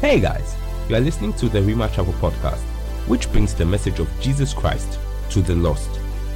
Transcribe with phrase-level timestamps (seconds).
[0.00, 0.56] Hey guys,
[0.88, 2.60] you are listening to the Rhema Chapel podcast,
[3.08, 4.96] which brings the message of Jesus Christ
[5.30, 5.90] to the lost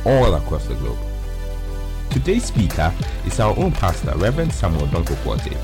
[0.04, 0.98] all across the globe.
[2.10, 2.92] Today's speaker
[3.24, 5.54] is our own pastor, Reverend Samuel Odonkor-Quartey,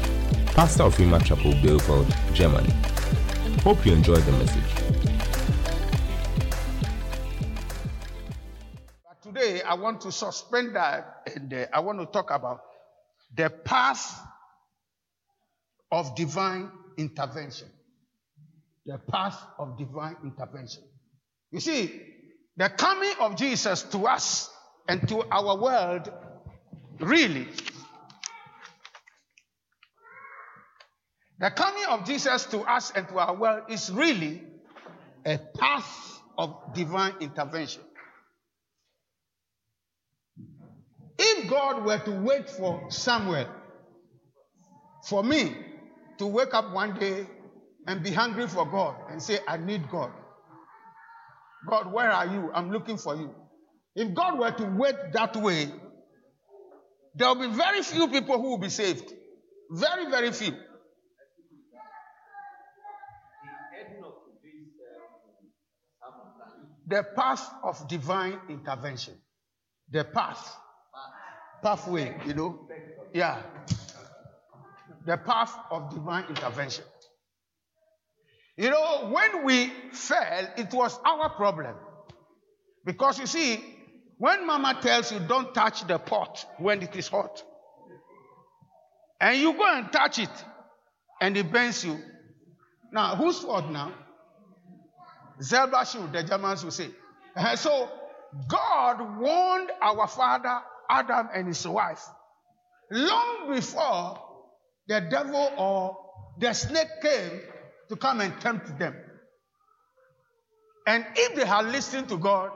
[0.55, 2.73] pastor of Rhema Chapel, Bielefeld, Germany.
[3.65, 4.63] Hope you enjoy the message.
[9.21, 12.61] Today, I want to suspend that and uh, I want to talk about
[13.35, 14.21] the path
[15.91, 17.67] of divine intervention.
[18.89, 20.83] The path of divine intervention.
[21.53, 22.03] You see,
[22.57, 24.51] the coming of Jesus to us
[24.89, 26.11] and to our world
[27.01, 27.47] really
[31.39, 34.43] the coming of Jesus to us and to our world is really
[35.25, 37.83] a path of divine intervention.
[41.17, 43.47] If God were to wait for Samuel,
[45.05, 45.57] for me
[46.19, 47.27] to wake up one day
[47.89, 50.13] and be hungry for God and say, I need God.
[51.67, 52.51] God, where are you?
[52.55, 53.35] I'm looking for you.
[53.97, 55.73] If God were to wait that way,
[57.15, 59.11] there will be very few people who will be saved.
[59.71, 60.53] Very, very few.
[66.87, 69.15] The path of divine intervention.
[69.91, 70.57] The path.
[71.63, 72.69] Pathway, you know?
[73.15, 73.43] Yeah.
[75.07, 76.85] The path of divine intervention.
[78.59, 81.77] You know, when we fell, it was our problem.
[82.85, 83.63] Because you see,
[84.19, 87.41] when mama tells you don't touch the pot when it is hot,
[89.21, 90.45] and you go and touch it,
[91.21, 92.01] and it burns you.
[92.93, 93.95] Now, whose fault now?
[95.41, 96.89] Zelba shoe, the Germans will say.
[97.37, 97.89] Uh, so,
[98.49, 100.59] God warned our father
[100.91, 102.05] Adam and his wife
[102.91, 104.19] long before
[104.89, 105.97] the devil or
[106.41, 107.41] the snake came
[107.89, 108.95] to come and tempt them.
[110.87, 112.51] And if they had listened to God,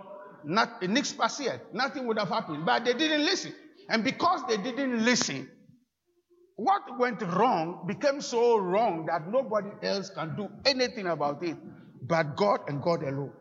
[0.45, 1.15] not nix
[1.73, 2.65] nothing would have happened.
[2.65, 3.53] But they didn't listen.
[3.89, 5.49] And because they didn't listen,
[6.57, 11.57] what went wrong became so wrong that nobody else can do anything about it
[12.03, 13.33] but God and God alone.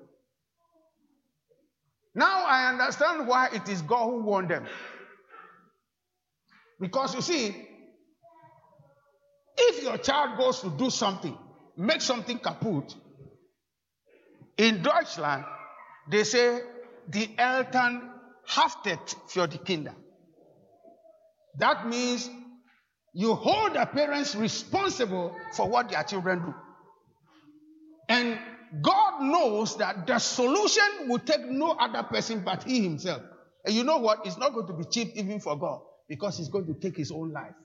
[2.13, 4.67] Now I understand why it is God who warned them.
[6.79, 7.67] Because you see,
[9.57, 11.37] if your child goes to do something
[11.81, 12.95] make something kaput.
[14.57, 15.45] In Deutschland,
[16.09, 16.61] they say
[17.09, 18.11] the Eltern
[18.47, 19.95] haftet für die Kinder.
[21.57, 22.29] That means
[23.13, 26.53] you hold the parents responsible for what their children do.
[28.07, 28.39] And
[28.81, 33.21] God knows that the solution will take no other person but He Himself.
[33.65, 34.25] And you know what?
[34.25, 37.11] It's not going to be cheap even for God because He's going to take His
[37.11, 37.55] own life.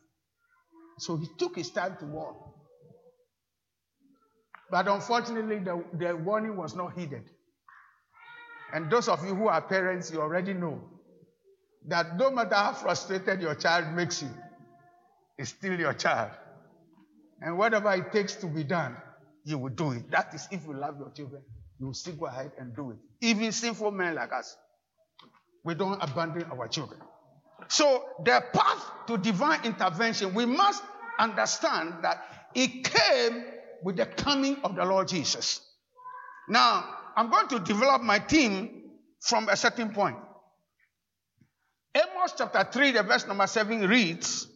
[0.98, 2.34] So He took His time to warn.
[4.70, 7.30] But unfortunately, the, the warning was not heeded.
[8.72, 10.80] And those of you who are parents, you already know
[11.86, 14.28] that no matter how frustrated your child makes you,
[15.38, 16.32] it's still your child.
[17.40, 18.96] And whatever it takes to be done,
[19.44, 20.10] you will do it.
[20.10, 21.42] That is if you love your children,
[21.78, 22.96] you will still go ahead and do it.
[23.20, 24.56] Even sinful men like us,
[25.62, 27.00] we don't abandon our children.
[27.68, 30.82] So the path to divine intervention, we must
[31.18, 33.44] understand that it came
[33.82, 35.60] with the coming of the Lord Jesus.
[36.48, 36.84] Now,
[37.16, 38.82] I'm going to develop my team
[39.20, 40.16] from a certain point.
[41.94, 44.46] Amos chapter 3, the verse number 7 reads,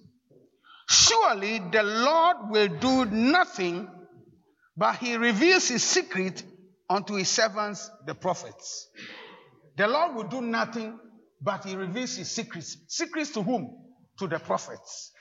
[0.88, 3.88] Surely the Lord will do nothing,
[4.76, 6.42] but he reveals his secret
[6.88, 8.88] unto his servants, the prophets.
[9.76, 10.98] The Lord will do nothing,
[11.41, 12.76] but he reveals his secrets.
[12.88, 13.75] Secrets to whom?
[14.19, 15.12] To the prophets.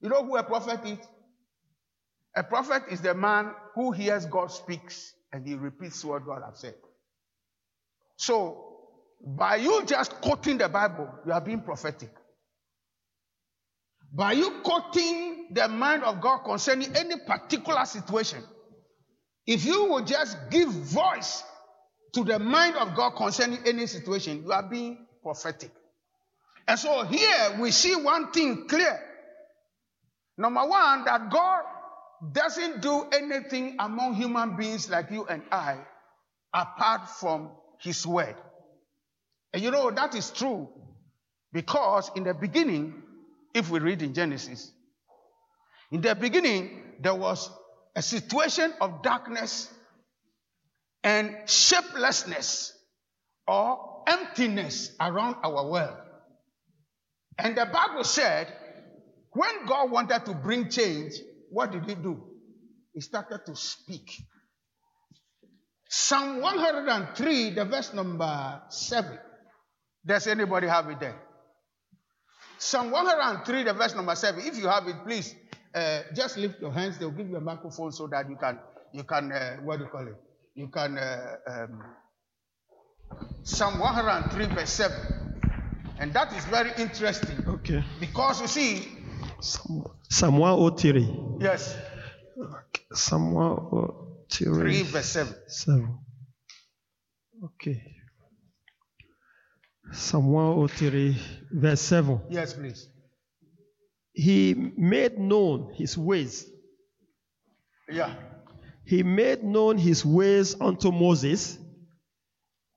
[0.00, 0.98] You know who a prophet is?
[2.36, 6.60] A prophet is the man who hears God speaks and he repeats what God has
[6.60, 6.74] said.
[8.16, 8.66] So,
[9.24, 12.10] by you just quoting the Bible, you are being prophetic.
[14.12, 18.42] By you quoting the mind of God concerning any particular situation,
[19.46, 21.42] if you will just give voice
[22.14, 25.70] to the mind of God concerning any situation, you are being prophetic.
[26.66, 29.00] And so here we see one thing clear.
[30.36, 31.62] Number one, that God
[32.32, 35.78] doesn't do anything among human beings like you and I
[36.52, 37.50] apart from
[37.80, 38.36] his word.
[39.52, 40.68] And you know, that is true
[41.52, 43.02] because in the beginning,
[43.54, 44.70] if we read in Genesis,
[45.90, 47.50] in the beginning, there was
[47.96, 49.68] a situation of darkness
[51.02, 52.72] and shapelessness
[53.48, 55.96] or emptiness around our world.
[57.38, 58.52] And the Bible said,
[59.32, 61.14] when God wanted to bring change,
[61.50, 62.30] what did he do?
[62.92, 64.10] he started to speak.
[65.88, 69.18] Psalm 103, the verse number 7.
[70.04, 71.20] Does anybody have it there?
[72.58, 74.40] Psalm 103, the verse number 7.
[74.44, 75.34] If you have it, please
[75.74, 76.98] uh, just lift your hands.
[76.98, 78.58] They'll give you a microphone so that you can,
[78.92, 80.16] you can uh, what do you call it?
[80.54, 81.82] You can, uh, um,
[83.42, 84.96] Psalm 103, verse 7.
[85.98, 87.44] And that is very interesting.
[87.46, 87.84] Okay.
[87.98, 88.88] Because you see,
[89.40, 91.08] Psalm 103.
[91.40, 91.76] yes,
[92.38, 92.84] Okay.
[92.92, 94.82] Psalm 103.
[94.82, 95.34] 3 verse 7.
[95.48, 95.98] 7.
[97.44, 97.82] Okay.
[99.92, 101.16] Psalm 103,
[101.52, 102.20] verse 7.
[102.30, 102.88] Yes, please.
[104.12, 106.46] He made known his ways.
[107.90, 108.14] Yeah.
[108.84, 111.58] He made known his ways unto Moses,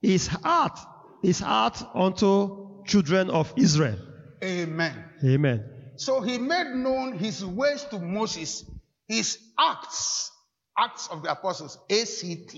[0.00, 0.78] his heart,
[1.22, 3.98] his heart unto children of Israel.
[4.42, 5.04] Amen.
[5.24, 5.73] Amen.
[5.96, 8.64] So he made known his ways to Moses,
[9.06, 10.30] his acts,
[10.78, 12.56] acts of the apostles, ACT,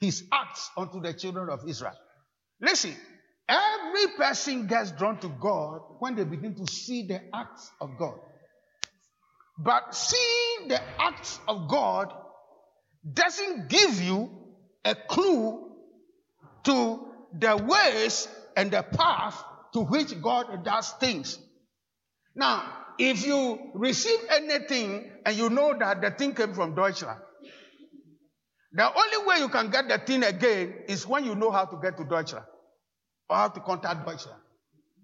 [0.00, 1.94] his acts unto the children of Israel.
[2.60, 2.94] Listen,
[3.48, 8.18] every person gets drawn to God when they begin to see the acts of God.
[9.58, 12.12] But seeing the acts of God
[13.12, 14.30] doesn't give you
[14.84, 15.70] a clue
[16.64, 17.06] to
[17.38, 19.42] the ways and the path
[19.74, 21.38] to which God does things.
[22.34, 22.64] Now,
[22.98, 27.20] if you receive anything and you know that the thing came from Deutschland,
[28.72, 31.78] the only way you can get the thing again is when you know how to
[31.80, 32.44] get to Deutschland
[33.28, 34.40] or how to contact Deutschland.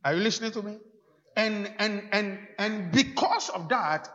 [0.04, 0.78] Are you listening to me?
[1.36, 4.08] And and and and because of that,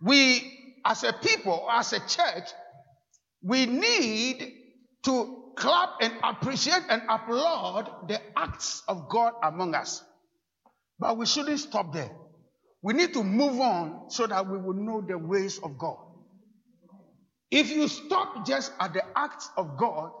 [0.00, 2.48] we as a people, as a church,
[3.42, 4.54] we need
[5.04, 10.02] to clap and appreciate and applaud the acts of God among us.
[10.98, 12.10] But we shouldn't stop there.
[12.82, 15.98] We need to move on so that we will know the ways of God.
[17.50, 20.12] If you stop just at the acts of God,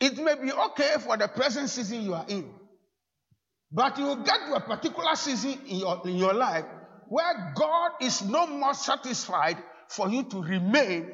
[0.00, 2.52] it may be okay for the present season you are in.
[3.72, 6.64] But you will get to a particular season in your, in your life
[7.08, 9.56] where God is no more satisfied
[9.88, 11.12] for you to remain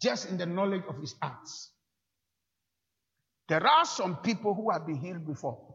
[0.00, 1.70] just in the knowledge of his acts.
[3.48, 5.74] There are some people who have been healed before.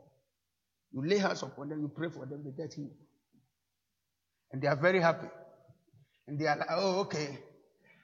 [0.92, 2.92] You lay hands upon them, you pray for them, they get healed.
[4.52, 5.28] And they are very happy.
[6.28, 7.40] And they are like, oh, okay.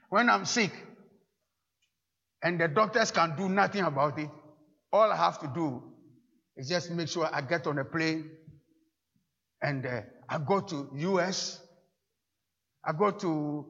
[0.09, 0.71] When I'm sick
[2.41, 4.29] and the doctors can do nothing about it,
[4.91, 5.83] all I have to do
[6.55, 8.29] is just make sure I get on a plane
[9.61, 11.59] and uh, I go to US.
[12.83, 13.65] I go to,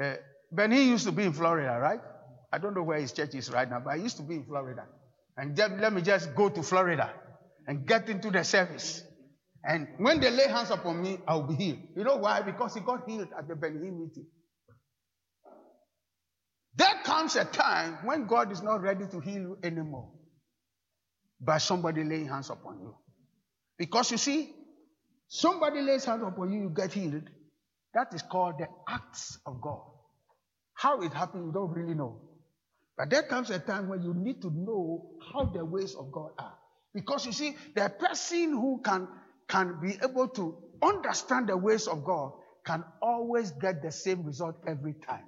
[0.00, 0.14] uh,
[0.52, 2.00] Ben, he used to be in Florida, right?
[2.52, 4.44] I don't know where his church is right now, but he used to be in
[4.44, 4.84] Florida.
[5.36, 7.10] And let me just go to Florida
[7.66, 9.02] and get into the service.
[9.64, 11.78] And when they lay hands upon me, I'll be healed.
[11.96, 12.42] You know why?
[12.42, 14.26] Because he got healed at the Benny meeting.
[16.76, 20.10] There comes a time when God is not ready to heal you anymore
[21.40, 22.94] by somebody laying hands upon you.
[23.78, 24.54] Because you see,
[25.28, 27.28] somebody lays hands upon you, you get healed.
[27.94, 29.80] That is called the acts of God.
[30.74, 32.20] How it happened, you don't really know.
[32.96, 36.30] But there comes a time when you need to know how the ways of God
[36.38, 36.56] are.
[36.94, 39.08] Because you see, the person who can,
[39.50, 42.32] can be able to understand the ways of God
[42.64, 45.24] can always get the same result every time.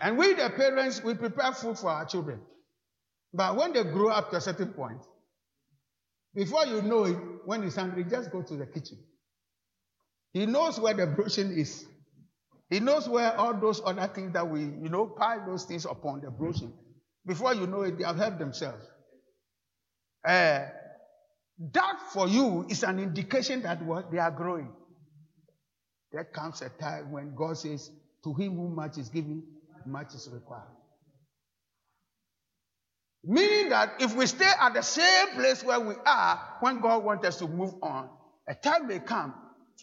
[0.00, 2.40] And we, the parents, we prepare food for our children.
[3.32, 5.00] But when they grow up to a certain point,
[6.34, 7.16] before you know it,
[7.46, 8.98] when he's hungry, just go to the kitchen.
[10.32, 11.86] He knows where the broching is.
[12.68, 16.20] He knows where all those other things that we, you know, pile those things upon
[16.20, 16.74] the broching.
[17.24, 18.84] Before you know it, they have helped themselves.
[20.26, 20.66] Uh,
[21.72, 24.70] that for you is an indication that what they are growing.
[26.12, 27.90] There comes a time when God says,
[28.24, 29.42] To him whom much is given,
[29.86, 30.68] much is required.
[33.24, 37.26] Meaning that if we stay at the same place where we are when God wants
[37.26, 38.08] us to move on,
[38.48, 39.34] a time may come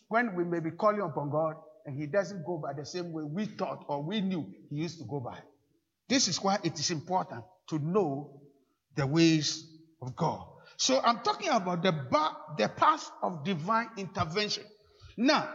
[0.08, 3.24] when we may be calling upon God and He doesn't go by the same way
[3.24, 5.40] we thought or we knew He used to go by.
[6.08, 8.42] This is why it is important to know
[8.96, 9.73] the ways
[10.04, 10.46] of God.
[10.78, 11.92] So I'm talking about the,
[12.58, 14.64] the path of divine intervention.
[15.18, 15.50] Now,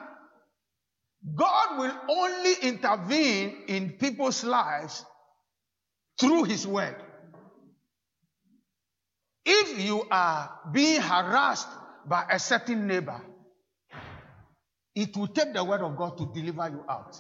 [1.35, 5.05] God will only intervene in people's lives
[6.19, 6.97] through His word.
[9.45, 11.69] If you are being harassed
[12.07, 13.21] by a certain neighbor,
[14.95, 17.17] it will take the word of God to deliver you out.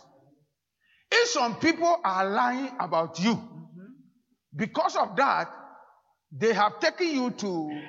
[1.10, 3.40] If some people are lying about you,
[4.54, 5.50] because of that,
[6.32, 7.82] they have taken you to,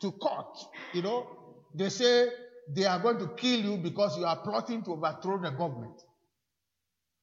[0.00, 0.58] to court.
[0.92, 1.26] You know,
[1.74, 2.28] they say
[2.74, 6.00] they are going to kill you because you are plotting to overthrow the government.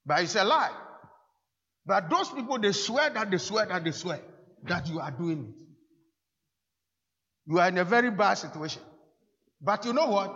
[0.06, 0.72] But it's a lie.
[1.86, 4.20] But those people, they swear that they swear that they swear
[4.64, 5.64] that you are doing it.
[7.48, 8.82] You are in a very bad situation.
[9.60, 10.36] But you know what?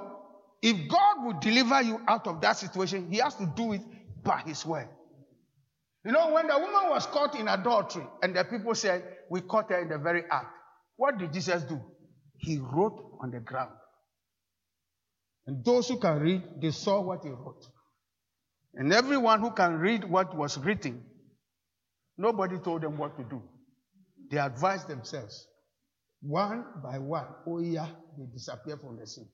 [0.61, 3.81] If God will deliver you out of that situation, He has to do it
[4.23, 4.89] by His word.
[6.05, 9.71] You know, when the woman was caught in adultery and the people said, We caught
[9.71, 10.53] her in the very act,
[10.97, 11.81] what did Jesus do?
[12.37, 13.71] He wrote on the ground.
[15.47, 17.65] And those who can read, they saw what he wrote.
[18.75, 21.03] And everyone who can read what was written,
[22.17, 23.41] nobody told them what to do.
[24.29, 25.47] They advised themselves.
[26.21, 29.29] One by one, oh yeah, they disappeared from the scene.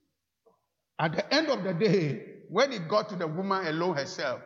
[0.99, 4.41] At the end of the day, when it got to the woman alone herself,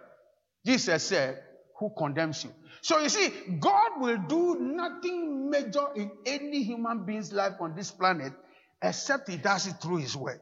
[0.66, 1.40] Jesus said,
[1.80, 2.52] Who condemns you?
[2.82, 3.30] So you see,
[3.60, 8.34] God will do nothing major in any human being's life on this planet
[8.82, 10.40] except He does it through His word.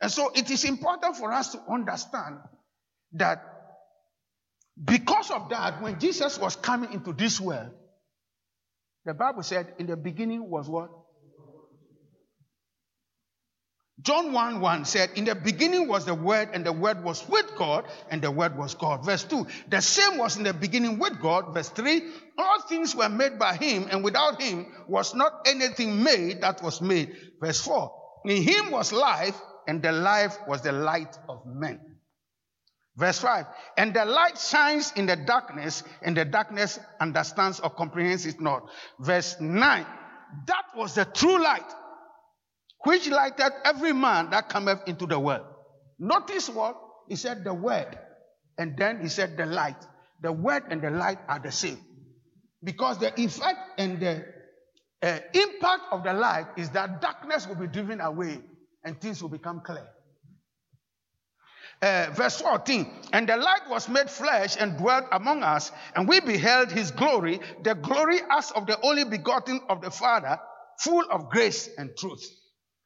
[0.00, 2.38] And so it is important for us to understand
[3.12, 3.42] that
[4.82, 7.70] because of that, when Jesus was coming into this world,
[9.04, 10.90] the Bible said, in the beginning was what?
[14.02, 17.54] John 1 1 said, In the beginning was the Word, and the Word was with
[17.56, 19.04] God, and the Word was God.
[19.04, 21.52] Verse 2, the same was in the beginning with God.
[21.52, 22.02] Verse 3,
[22.38, 26.80] all things were made by Him, and without Him was not anything made that was
[26.80, 27.14] made.
[27.40, 27.92] Verse 4,
[28.26, 31.80] in Him was life, and the life was the light of men.
[32.96, 38.24] Verse 5, and the light shines in the darkness, and the darkness understands or comprehends
[38.24, 38.62] it not.
[38.98, 39.86] Verse 9,
[40.46, 41.74] that was the true light
[42.84, 45.46] which lighted every man that cometh into the world.
[45.98, 46.76] Notice what?
[47.08, 47.98] He said the word,
[48.56, 49.76] and then he said the light.
[50.22, 51.78] The word and the light are the same.
[52.62, 54.24] Because the effect and the
[55.02, 58.38] uh, impact of the light is that darkness will be driven away
[58.84, 59.86] and things will become clear.
[61.82, 66.20] Uh, verse 14, and the light was made flesh and dwelt among us, and we
[66.20, 70.38] beheld his glory, the glory as of the only begotten of the Father,
[70.78, 72.22] full of grace and truth.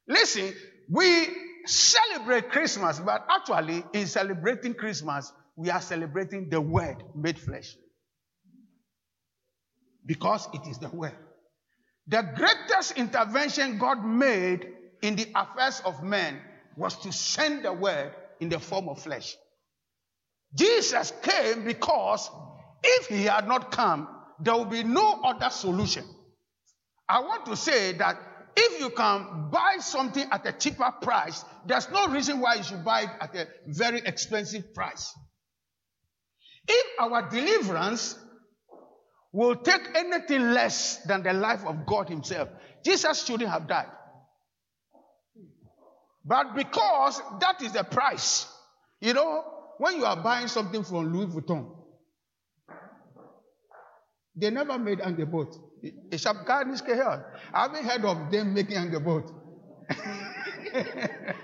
[0.07, 0.53] Listen,
[0.89, 1.27] we
[1.65, 7.75] celebrate Christmas, but actually, in celebrating Christmas, we are celebrating the Word made flesh.
[10.05, 11.15] Because it is the Word.
[12.07, 14.67] The greatest intervention God made
[15.01, 16.39] in the affairs of men
[16.77, 19.35] was to send the Word in the form of flesh.
[20.53, 22.29] Jesus came because
[22.83, 24.07] if he had not come,
[24.39, 26.03] there would be no other solution.
[27.09, 28.17] I want to say that
[28.55, 32.83] if you can buy something at a cheaper price, there's no reason why you should
[32.85, 35.13] buy it at a very expensive price.
[36.67, 38.17] If our deliverance
[39.31, 42.49] will take anything less than the life of God Himself,
[42.83, 43.91] Jesus shouldn't have died.
[46.23, 48.47] But because that is the price,
[49.01, 49.43] you know,
[49.77, 51.69] when you are buying something from Louis Vuitton,
[54.35, 55.55] they never made Angebot.
[57.53, 59.31] I haven't heard of them making Angebot.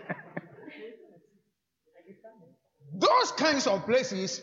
[2.93, 4.41] Those kinds of places,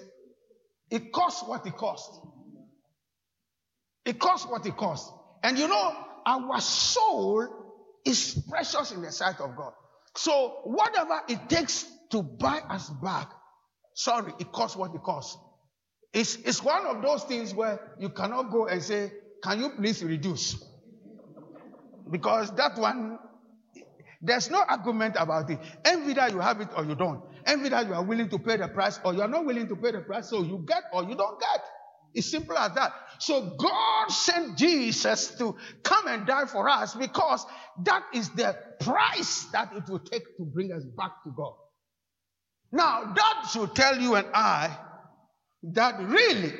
[0.90, 2.20] it costs what it costs.
[4.04, 5.12] It costs what it costs.
[5.42, 5.94] And you know,
[6.26, 7.46] our soul
[8.04, 9.72] is precious in the sight of God.
[10.16, 13.30] So whatever it takes to buy us back,
[13.94, 15.36] sorry, it costs what it costs.
[16.12, 20.02] It's, it's one of those things where you cannot go and say, Can you please
[20.02, 20.62] reduce?
[22.10, 23.18] Because that one,
[24.20, 25.58] there's no argument about it.
[25.84, 27.22] That you have it or you don't.
[27.46, 29.92] That you are willing to pay the price or you are not willing to pay
[29.92, 31.60] the price, so you get or you don't get.
[32.14, 32.92] It's simple as that.
[33.18, 37.44] So God sent Jesus to come and die for us because
[37.84, 41.52] that is the price that it will take to bring us back to God.
[42.72, 44.76] Now, that should tell you and I
[45.74, 46.52] that really,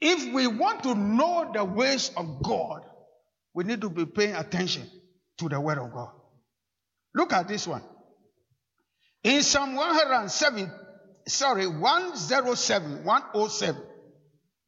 [0.00, 2.82] if we want to know the ways of God,
[3.54, 4.88] we need to be paying attention
[5.38, 6.12] to the Word of God.
[7.14, 7.82] Look at this one.
[9.24, 10.70] In Psalm 107,
[11.26, 13.82] sorry, 107, 107,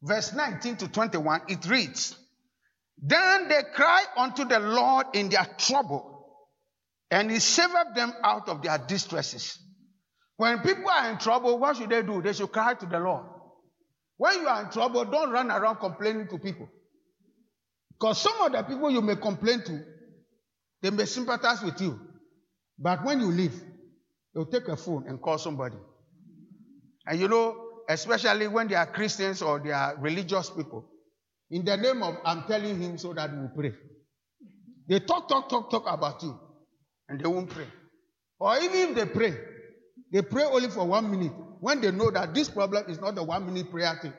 [0.01, 2.15] verse 19 to 21, it reads,
[3.01, 6.47] Then they cry unto the Lord in their trouble,
[7.09, 9.57] and he saved them out of their distresses.
[10.35, 12.21] When people are in trouble, what should they do?
[12.21, 13.25] They should cry to the Lord.
[14.21, 16.69] When you are in trouble, don't run around complaining to people.
[17.89, 19.83] Because some of the people you may complain to,
[20.83, 21.99] they may sympathize with you.
[22.77, 23.59] But when you leave,
[24.31, 25.77] they'll take a phone and call somebody.
[27.07, 27.55] And you know,
[27.89, 30.85] especially when they are Christians or they are religious people,
[31.49, 33.75] in the name of I'm telling him so that we pray.
[34.87, 36.39] They talk, talk, talk, talk about you,
[37.09, 37.65] and they won't pray.
[38.39, 39.35] Or even if they pray,
[40.13, 43.23] they pray only for one minute when they know that this problem is not a
[43.23, 44.13] one minute prayer thing.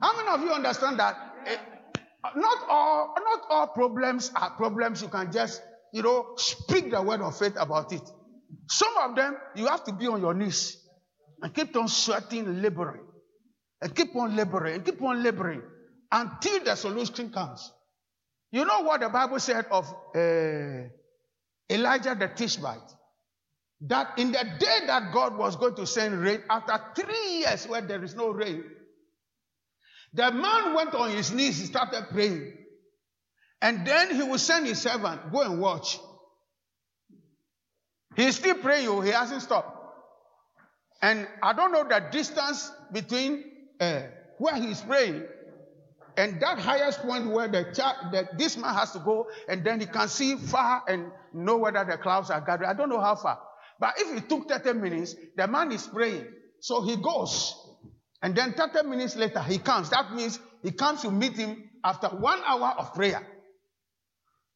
[0.00, 1.16] How many of you understand that?
[1.46, 1.56] Eh,
[2.34, 5.62] not all, not all problems are problems you can just,
[5.92, 8.02] you know, speak the word of faith about it.
[8.68, 10.78] Some of them, you have to be on your knees
[11.42, 13.04] and keep on sweating, laboring,
[13.82, 15.62] and keep on laboring, and keep on laboring
[16.10, 17.70] until the solution comes.
[18.50, 20.88] You know what the Bible said of uh,
[21.70, 22.94] Elijah the Tishbite?
[23.82, 27.80] That in the day that God was going to send rain, after three years where
[27.80, 28.64] there is no rain,
[30.12, 32.54] the man went on his knees, he started praying.
[33.60, 35.98] And then he will send his servant, go and watch.
[38.16, 39.76] He's still praying, oh, he hasn't stopped.
[41.00, 43.44] And I don't know the distance between
[43.80, 44.02] uh,
[44.38, 45.24] where he's praying
[46.18, 47.62] and that highest point where the,
[48.10, 51.84] the, this man has to go, and then he can see far and know whether
[51.84, 52.68] the clouds are gathering.
[52.68, 53.38] I don't know how far.
[53.78, 56.26] But if it took 30 minutes, the man is praying.
[56.60, 57.54] So he goes.
[58.22, 59.90] And then 30 minutes later, he comes.
[59.90, 63.24] That means he comes to meet him after one hour of prayer.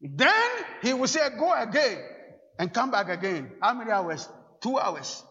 [0.01, 0.51] Then
[0.83, 1.99] he will say, Go again
[2.59, 3.53] and come back again.
[3.63, 4.29] How many hours?
[4.61, 5.23] Two hours.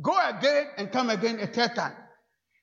[0.00, 1.94] Go again and come again a third time.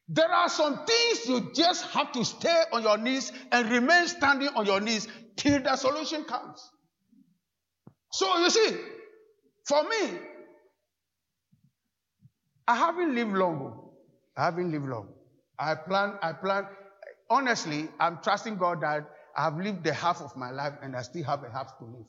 [0.08, 4.50] There are some things you just have to stay on your knees and remain standing
[4.56, 6.70] on your knees till the solution comes.
[8.14, 8.78] So you see,
[9.68, 10.18] for me,
[12.68, 13.62] I haven't lived long.
[13.62, 13.94] Oh.
[14.36, 15.10] I haven't lived long.
[15.58, 16.68] I plan, I plan.
[17.30, 21.02] Honestly, I'm trusting God that I have lived the half of my life and I
[21.02, 22.08] still have a half to live.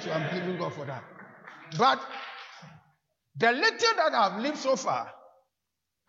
[0.00, 1.02] So I'm believing God for that.
[1.78, 2.00] But
[3.36, 5.12] the little that I've lived so far,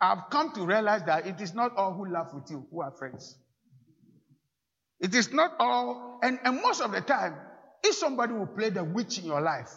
[0.00, 2.90] I've come to realize that it is not all who laugh with you who are
[2.90, 3.36] friends.
[5.00, 7.34] It is not all, and, and most of the time,
[7.82, 9.70] if somebody will play the witch in your life,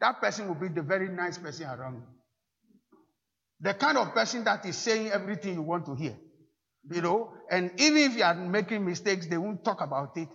[0.00, 2.17] that person will be the very nice person around you.
[3.60, 6.16] The kind of person that is saying everything you want to hear.
[6.90, 10.28] You know, and even if you are making mistakes, they won't talk about it.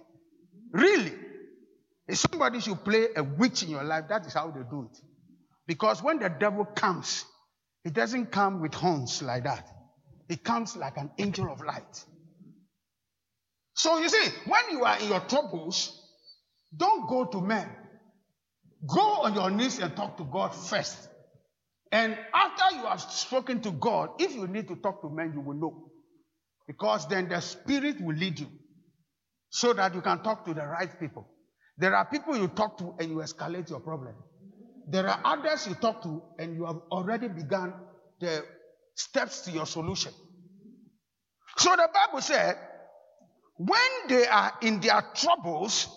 [0.72, 1.14] Really.
[2.08, 4.98] If somebody should play a witch in your life, that is how they do it.
[5.66, 7.26] Because when the devil comes,
[7.86, 9.68] it doesn't come with horns like that.
[10.30, 12.06] It comes like an angel of light.
[13.76, 16.00] So you see, when you are in your troubles,
[16.76, 17.70] don't go to men.
[18.86, 21.10] Go on your knees and talk to God first.
[21.94, 25.42] And after you have spoken to God, if you need to talk to men, you
[25.42, 25.92] will know.
[26.66, 28.48] Because then the Spirit will lead you
[29.52, 31.30] so that you can talk to the right people.
[31.78, 34.16] There are people you talk to and you escalate your problem.
[34.88, 37.74] There are others you talk to, and you have already begun
[38.20, 38.44] the
[38.96, 40.14] steps to your solution.
[41.58, 42.58] So the Bible said,
[43.58, 45.88] when they are in their troubles,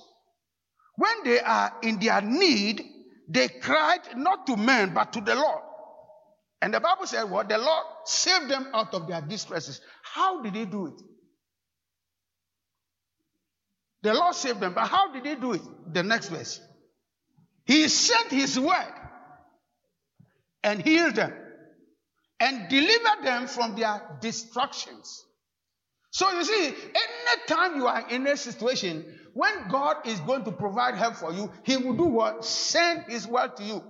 [0.96, 2.84] when they are in their need,
[3.28, 5.62] they cried not to men, but to the Lord.
[6.66, 7.30] And the Bible said?
[7.30, 9.80] Well, the Lord saved them out of their distresses.
[10.02, 11.00] How did He do it?
[14.02, 15.62] The Lord saved them, but how did He do it?
[15.92, 16.60] The next verse.
[17.66, 18.92] He sent his word
[20.64, 21.34] and healed them
[22.40, 25.24] and delivered them from their destructions.
[26.10, 26.74] So you see,
[27.36, 31.48] anytime you are in a situation, when God is going to provide help for you,
[31.62, 32.44] He will do what?
[32.44, 33.84] Send His word to you.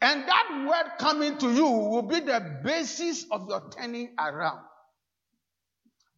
[0.00, 4.60] And that word coming to you will be the basis of your turning around.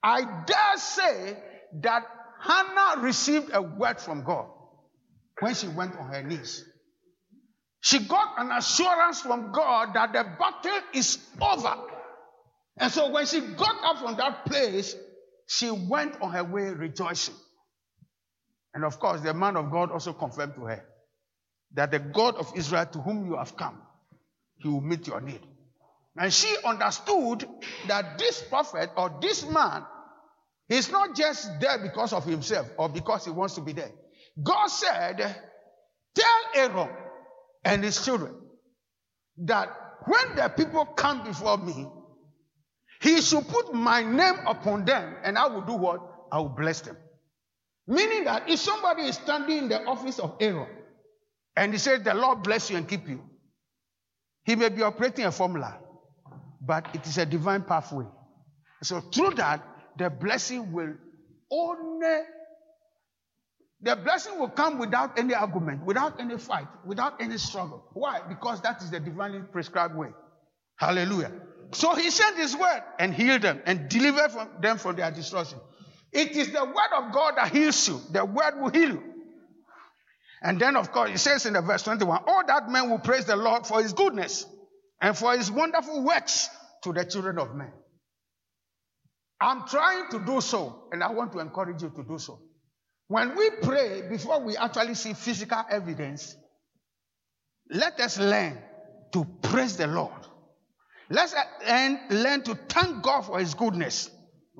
[0.02, 1.36] I dare say
[1.80, 2.04] that
[2.40, 4.46] Hannah received a word from God
[5.40, 6.64] when she went on her knees.
[7.80, 11.74] She got an assurance from God that the battle is over.
[12.78, 14.94] And so when she got up from that place,
[15.48, 17.34] she went on her way rejoicing.
[18.74, 20.84] And of course, the man of God also confirmed to her
[21.74, 23.80] that the God of Israel to whom you have come,
[24.56, 25.40] he will meet your need.
[26.16, 27.48] And she understood
[27.88, 29.84] that this prophet or this man
[30.68, 33.90] is not just there because of himself or because he wants to be there.
[34.42, 35.36] God said,
[36.14, 36.88] Tell Aaron
[37.64, 38.34] and his children
[39.38, 39.68] that
[40.04, 41.86] when the people come before me,
[43.00, 46.00] he should put my name upon them and I will do what?
[46.30, 46.96] I will bless them.
[47.86, 50.68] Meaning that if somebody is standing in the office of Aaron
[51.56, 53.22] and he said, The Lord bless you and keep you,
[54.44, 55.78] he may be operating a formula,
[56.60, 58.06] but it is a divine pathway.
[58.82, 59.62] So through that,
[59.96, 60.94] the blessing will
[61.50, 62.20] only
[63.82, 67.84] the blessing will come without any argument, without any fight, without any struggle.
[67.94, 68.20] Why?
[68.28, 70.10] Because that is the divinely prescribed way.
[70.76, 71.32] Hallelujah.
[71.72, 75.58] So he sent his word and healed them and delivered from them from their destruction.
[76.12, 78.00] It is the word of God that heals you.
[78.12, 79.11] The word will heal you.
[80.42, 83.24] And then, of course, it says in the verse 21 all that men will praise
[83.24, 84.44] the Lord for his goodness
[85.00, 86.48] and for his wonderful works
[86.82, 87.72] to the children of men.
[89.40, 92.40] I'm trying to do so, and I want to encourage you to do so.
[93.08, 96.36] When we pray, before we actually see physical evidence,
[97.68, 98.58] let us learn
[99.12, 100.12] to praise the Lord.
[101.10, 104.10] Let's uh, learn, learn to thank God for His goodness,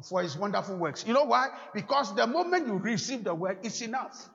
[0.08, 1.04] for His wonderful works.
[1.06, 1.48] You know why?
[1.74, 4.28] Because the moment you receive the word, it's enough.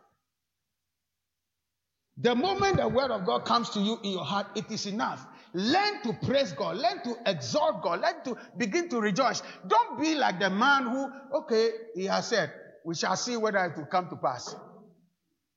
[2.20, 5.26] The moment the word of God comes to you in your heart, it is enough.
[5.54, 6.78] Learn to praise God.
[6.78, 8.02] Learn to exalt God.
[8.02, 9.42] Learn to begin to rejoice.
[9.68, 12.52] Don't be like the man who, okay, he has said,
[12.84, 14.56] we shall see whether it will come to pass.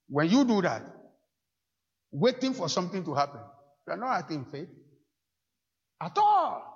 [0.09, 0.83] When you do that,
[2.11, 3.41] waiting for something to happen,
[3.87, 4.69] you are not acting faith
[6.01, 6.67] at all.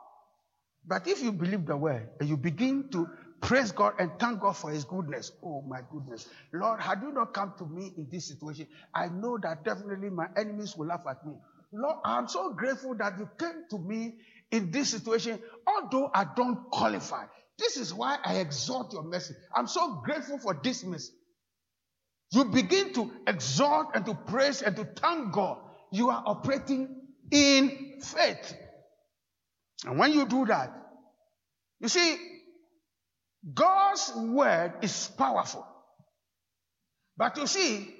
[0.86, 3.08] But if you believe the word and you begin to
[3.40, 7.34] praise God and thank God for His goodness, oh my goodness, Lord, had you not
[7.34, 11.24] come to me in this situation, I know that definitely my enemies will laugh at
[11.26, 11.34] me.
[11.72, 14.14] Lord, I'm so grateful that you came to me
[14.50, 17.24] in this situation, although I don't qualify.
[17.58, 19.34] This is why I exalt your mercy.
[19.54, 21.12] I'm so grateful for this mercy.
[22.32, 25.58] You begin to exalt and to praise and to thank God.
[25.92, 28.56] You are operating in faith.
[29.86, 30.72] And when you do that,
[31.80, 32.16] you see,
[33.52, 35.66] God's word is powerful.
[37.16, 37.94] But you see,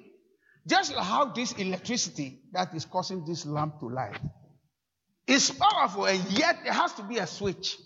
[0.67, 4.19] just like how this electricity that is causing this lamp to light
[5.27, 7.77] is powerful, and yet there has to be a switch.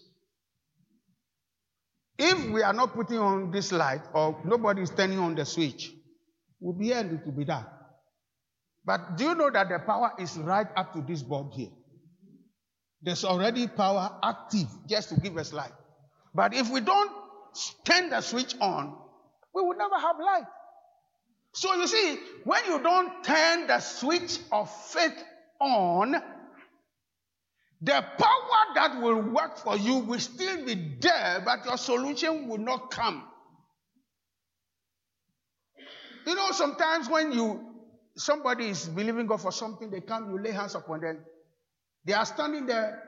[2.17, 5.91] If we are not putting on this light or nobody is turning on the switch,
[6.59, 7.67] we'll be able to be that.
[8.85, 11.69] But do you know that the power is right up to this bulb here?
[13.01, 15.71] There's already power active just to give us light.
[16.33, 17.11] But if we don't
[17.83, 18.95] turn the switch on,
[19.53, 20.45] we will never have light.
[21.53, 25.23] So you see, when you don't turn the switch of faith
[25.59, 26.15] on,
[27.81, 32.57] the power that will work for you will still be there, but your solution will
[32.57, 33.23] not come.
[36.27, 37.65] You know, sometimes when you
[38.15, 41.19] somebody is believing God for something, they come, you lay hands upon them.
[42.05, 43.01] They are standing there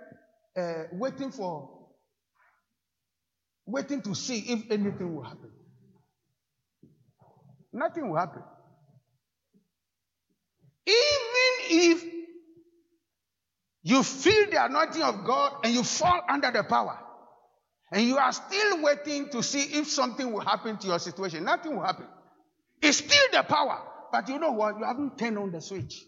[0.58, 1.81] uh, waiting for,
[3.71, 5.51] waiting to see if anything will happen.
[7.73, 8.43] Nothing will happen.
[10.86, 12.03] Even if
[13.84, 16.97] you feel the anointing of God and you fall under the power,
[17.91, 21.75] and you are still waiting to see if something will happen to your situation, nothing
[21.75, 22.05] will happen.
[22.81, 23.81] It's still the power,
[24.12, 24.79] but you know what?
[24.79, 26.03] You haven't turned on the switch.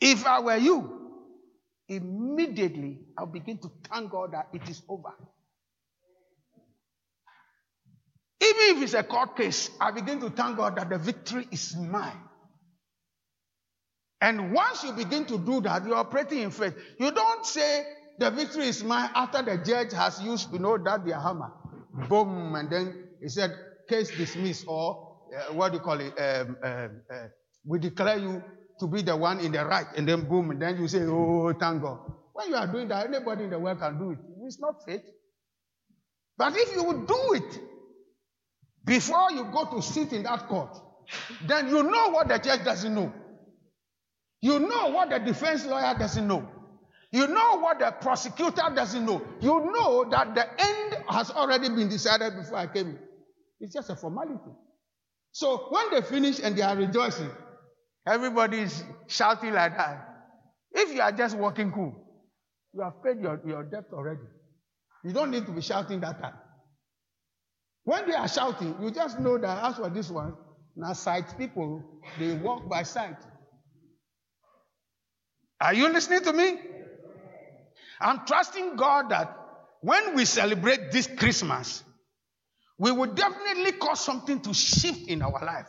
[0.00, 1.12] If I were you,
[1.88, 5.14] immediately I'll begin to thank God that it is over.
[8.40, 11.76] Even if it's a court case, I begin to thank God that the victory is
[11.76, 12.20] mine.
[14.20, 16.74] And once you begin to do that, you're operating in faith.
[16.98, 17.84] You don't say
[18.18, 21.52] the victory is mine after the judge has used, you know, that their hammer.
[22.08, 23.52] Boom, and then he said,
[23.88, 26.12] case dismissed, or uh, what do you call it?
[26.18, 27.28] Um, uh, uh,
[27.64, 28.42] we declare you
[28.80, 31.52] to be the one in the right, and then boom, and then you say, oh,
[31.58, 32.00] thank God.
[32.34, 34.18] When you are doing that, anybody in the world can do it.
[34.44, 35.02] It's not faith.
[36.36, 37.60] But if you would do it,
[38.86, 40.78] before you go to sit in that court,
[41.46, 43.12] then you know what the judge doesn't know.
[44.40, 46.48] You know what the defense lawyer doesn't know.
[47.10, 49.22] You know what the prosecutor doesn't know.
[49.40, 52.98] You know that the end has already been decided before I came.
[53.60, 54.52] It's just a formality.
[55.32, 57.30] So when they finish and they are rejoicing,
[58.06, 60.08] everybody is shouting like that.
[60.72, 61.94] If you are just walking cool,
[62.74, 64.20] you have paid your, your debt already.
[65.04, 66.34] You don't need to be shouting that time.
[67.86, 70.34] When they are shouting, you just know that as for this one,
[70.74, 71.84] now sight people,
[72.18, 73.16] they walk by sight.
[75.60, 76.58] Are you listening to me?
[78.00, 79.38] I'm trusting God that
[79.82, 81.84] when we celebrate this Christmas,
[82.76, 85.68] we will definitely cause something to shift in our life.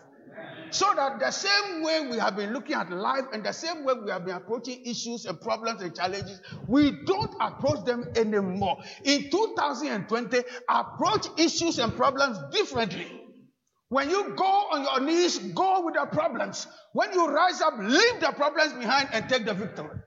[0.71, 3.93] So that the same way we have been looking at life and the same way
[3.93, 8.77] we have been approaching issues and problems and challenges, we don't approach them anymore.
[9.03, 13.07] In 2020, approach issues and problems differently.
[13.89, 16.67] When you go on your knees, go with the problems.
[16.93, 19.99] When you rise up, leave the problems behind and take the victory.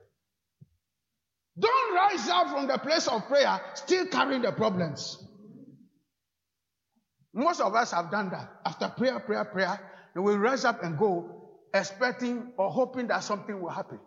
[1.59, 5.17] Don't rise up from the place of prayer still carrying the problems.
[7.33, 8.49] Most of us have done that.
[8.65, 11.41] After prayer, prayer, prayer, they will rise up and go
[11.73, 13.99] expecting or hoping that something will happen.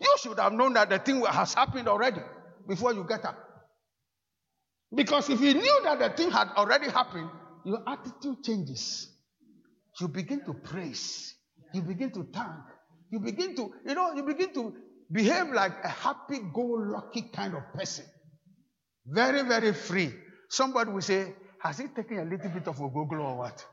[0.00, 2.20] You should have known that the thing has happened already
[2.68, 3.38] before you get up.
[4.94, 7.30] Because if you knew that the thing had already happened,
[7.64, 9.08] your attitude changes.
[10.00, 11.34] You begin to praise.
[11.72, 12.50] you begin to thank.
[13.10, 14.74] You begin to, you know, you begin to
[15.10, 18.04] behave like a happy go lucky kind of person.
[19.06, 20.12] Very, very free.
[20.48, 23.64] Somebody will say, Has he taken a little bit of a Google or what?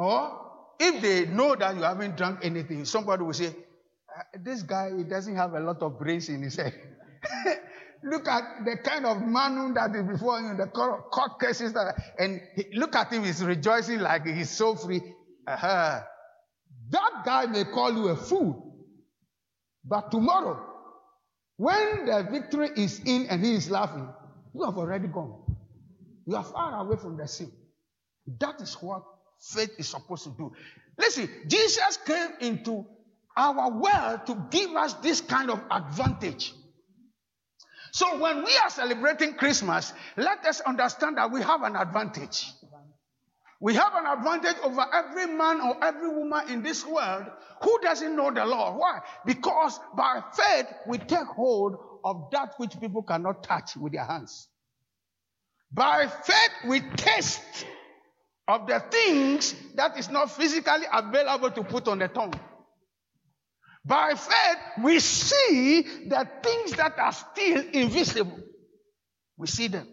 [0.00, 0.40] Or
[0.78, 5.04] if they know that you haven't drunk anything, somebody will say, uh, This guy he
[5.04, 6.72] doesn't have a lot of brains in his head.
[8.02, 12.40] look at the kind of man that is before him, the court cases that, and
[12.56, 15.02] he, look at him, he's rejoicing like he's so free.
[15.46, 16.00] Uh-huh.
[16.88, 18.86] That guy may call you a fool,
[19.84, 20.64] but tomorrow,
[21.58, 24.08] when the victory is in and he is laughing,
[24.54, 25.42] you have already gone.
[26.26, 27.52] You are far away from the sin.
[28.38, 29.02] That is what
[29.40, 30.52] faith is supposed to do.
[30.98, 32.86] Listen, Jesus came into
[33.36, 36.52] our world to give us this kind of advantage.
[37.92, 42.52] So when we are celebrating Christmas, let us understand that we have an advantage.
[43.60, 47.26] We have an advantage over every man or every woman in this world
[47.62, 48.78] who doesn't know the Lord.
[48.78, 49.00] Why?
[49.26, 54.48] Because by faith we take hold of that which people cannot touch with their hands.
[55.72, 57.66] By faith we taste
[58.50, 62.34] of the things that is not physically available to put on the tongue.
[63.84, 68.38] By faith, we see the things that are still invisible.
[69.38, 69.86] We see them.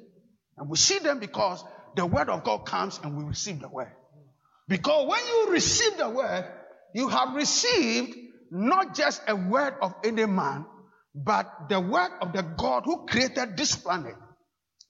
[0.57, 1.63] And we see them because
[1.95, 3.91] the word of God comes and we receive the word.
[4.67, 6.45] Because when you receive the word,
[6.93, 8.17] you have received
[8.51, 10.65] not just a word of any man,
[11.13, 14.15] but the word of the God who created this planet.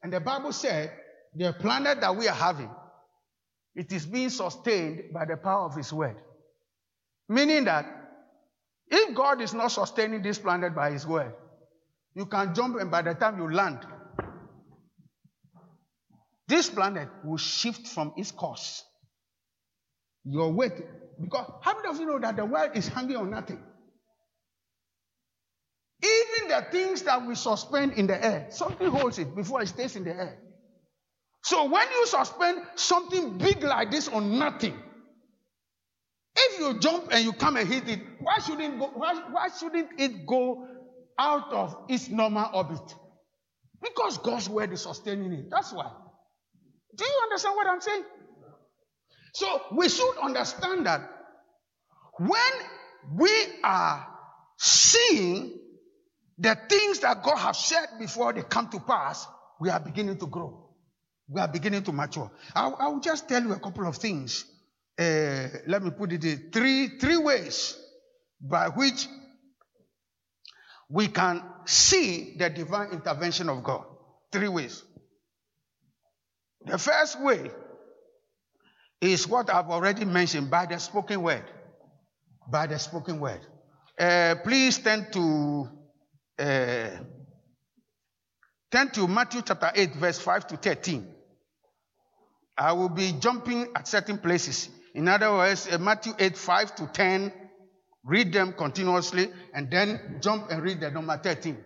[0.02, 0.92] And the Bible said
[1.36, 2.70] the planet that we are having,
[3.78, 6.18] it is being sustained by the power of his word.
[7.30, 7.86] Meaning that
[8.90, 11.34] if God is not sustaining this planet by His word,
[12.16, 13.80] you can jump and by the time you land,
[16.48, 18.84] this planet will shift from its course.
[20.24, 20.74] Your weight,
[21.20, 23.62] because how many of you know that the world is hanging on nothing?
[26.02, 29.96] Even the things that we suspend in the air, something holds it before it stays
[29.96, 30.38] in the air.
[31.44, 34.78] So when you suspend something big like this on nothing,
[36.36, 40.00] if you jump and you come and hit it, why shouldn't go, why, why shouldn't
[40.00, 40.68] it go
[41.18, 42.96] out of its normal orbit?
[43.82, 45.50] Because God's word is sustaining it.
[45.50, 45.92] That's why.
[46.96, 48.04] Do you understand what I'm saying?
[49.34, 51.02] So we should understand that
[52.20, 52.52] when
[53.16, 53.32] we
[53.64, 54.08] are
[54.58, 55.60] seeing
[56.40, 59.28] the things that God has said before they come to pass,
[59.60, 60.67] we are beginning to grow.
[61.30, 62.32] We are beginning to mature.
[62.56, 64.46] I, I will just tell you a couple of things
[64.98, 67.78] uh, let me put it in three, three ways
[68.42, 69.08] by which
[70.90, 73.86] we can see the divine intervention of God.
[74.32, 74.84] Three ways.
[76.66, 77.52] The first way
[79.00, 81.46] is what I've already mentioned by the spoken word.
[82.50, 83.42] By the spoken word.
[84.00, 85.70] Uh, please turn to
[86.40, 86.90] uh,
[88.72, 91.08] turn to Matthew chapter 8, verse 5 to 13.
[92.58, 94.70] I will be jumping at certain places.
[94.96, 97.32] In other words, uh, Matthew 8, 5 to 10,
[98.04, 101.58] read them continuously, and then jump and read the number 13.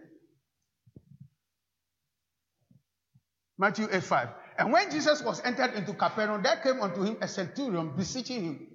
[3.58, 4.30] Matthew 8, 5.
[4.58, 8.68] And when Jesus was entered into Capernaum, there came unto him a centurion beseeching him.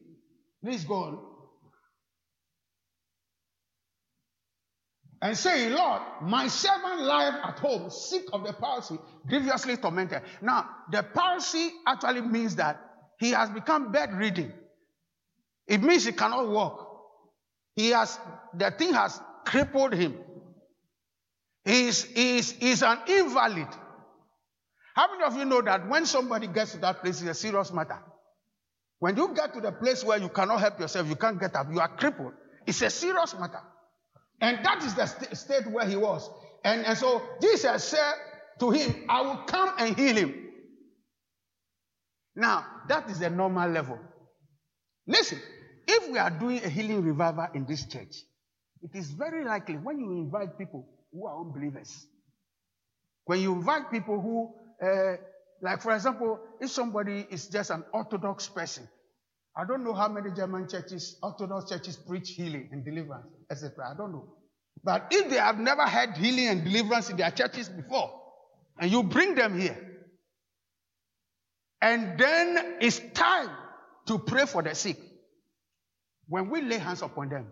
[0.65, 1.36] Please go on.
[5.23, 10.23] And saying, Lord, my servant lieth at home, sick of the palsy, grievously tormented.
[10.43, 12.79] Now, the palsy actually means that
[13.19, 14.53] he has become bedridden.
[15.67, 16.87] It means he cannot walk.
[17.75, 18.19] He has,
[18.55, 20.19] the thing has crippled him.
[21.65, 23.69] He's, he's, he's an invalid.
[24.95, 27.73] How many of you know that when somebody gets to that place, it's a serious
[27.73, 27.99] matter?
[28.99, 31.67] When you get to the place where you cannot help yourself, you can't get up,
[31.71, 32.33] you are crippled,
[32.67, 33.61] it's a serious matter.
[34.40, 36.29] And that is the st- state where he was.
[36.64, 38.14] And, and so Jesus said
[38.61, 40.35] to him, I will come and heal him.
[42.35, 43.99] Now, that is the normal level.
[45.07, 45.40] Listen,
[45.87, 48.14] if we are doing a healing revival in this church,
[48.83, 52.07] it is very likely when you invite people who are unbelievers,
[53.25, 54.55] when you invite people who,
[54.87, 55.16] uh,
[55.62, 58.87] like for example, if somebody is just an Orthodox person,
[59.57, 63.90] I don't know how many German churches, Orthodox churches preach healing and deliverance, etc.
[63.92, 64.35] I don't know.
[64.85, 68.12] But if they have never had healing and deliverance in their churches before,
[68.79, 69.79] and you bring them here,
[71.81, 73.49] and then it's time
[74.07, 74.99] to pray for the sick.
[76.29, 77.47] When we lay hands upon them,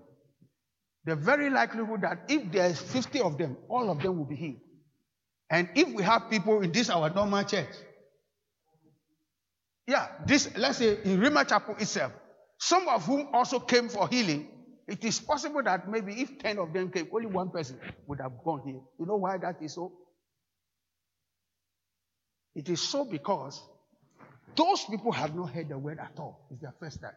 [1.04, 4.60] the very likelihood that if there's 50 of them, all of them will be healed.
[5.50, 7.68] And if we have people in this our normal church,
[9.86, 12.12] yeah, this let's say in Rhema Chapel itself,
[12.58, 14.48] some of whom also came for healing,
[14.86, 18.32] it is possible that maybe if 10 of them came, only one person would have
[18.44, 18.80] gone here.
[18.98, 19.92] You know why that is so?
[22.54, 23.62] It is so because
[24.56, 26.46] those people have not heard the word at all.
[26.50, 27.12] It's their first time.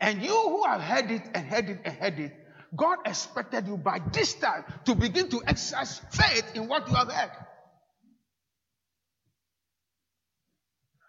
[0.00, 2.32] And you who have heard it and heard it and heard it,
[2.74, 7.10] God expected you by this time to begin to exercise faith in what you have
[7.10, 7.30] heard.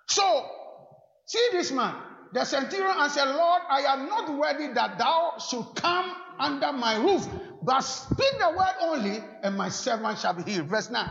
[0.08, 0.50] So,
[1.26, 1.96] see this man.
[2.34, 7.28] The centurion answered, Lord, I am not worthy that thou should come under my roof,
[7.64, 10.68] but speak the word only, and my servant shall be healed.
[10.68, 11.10] Verse 9.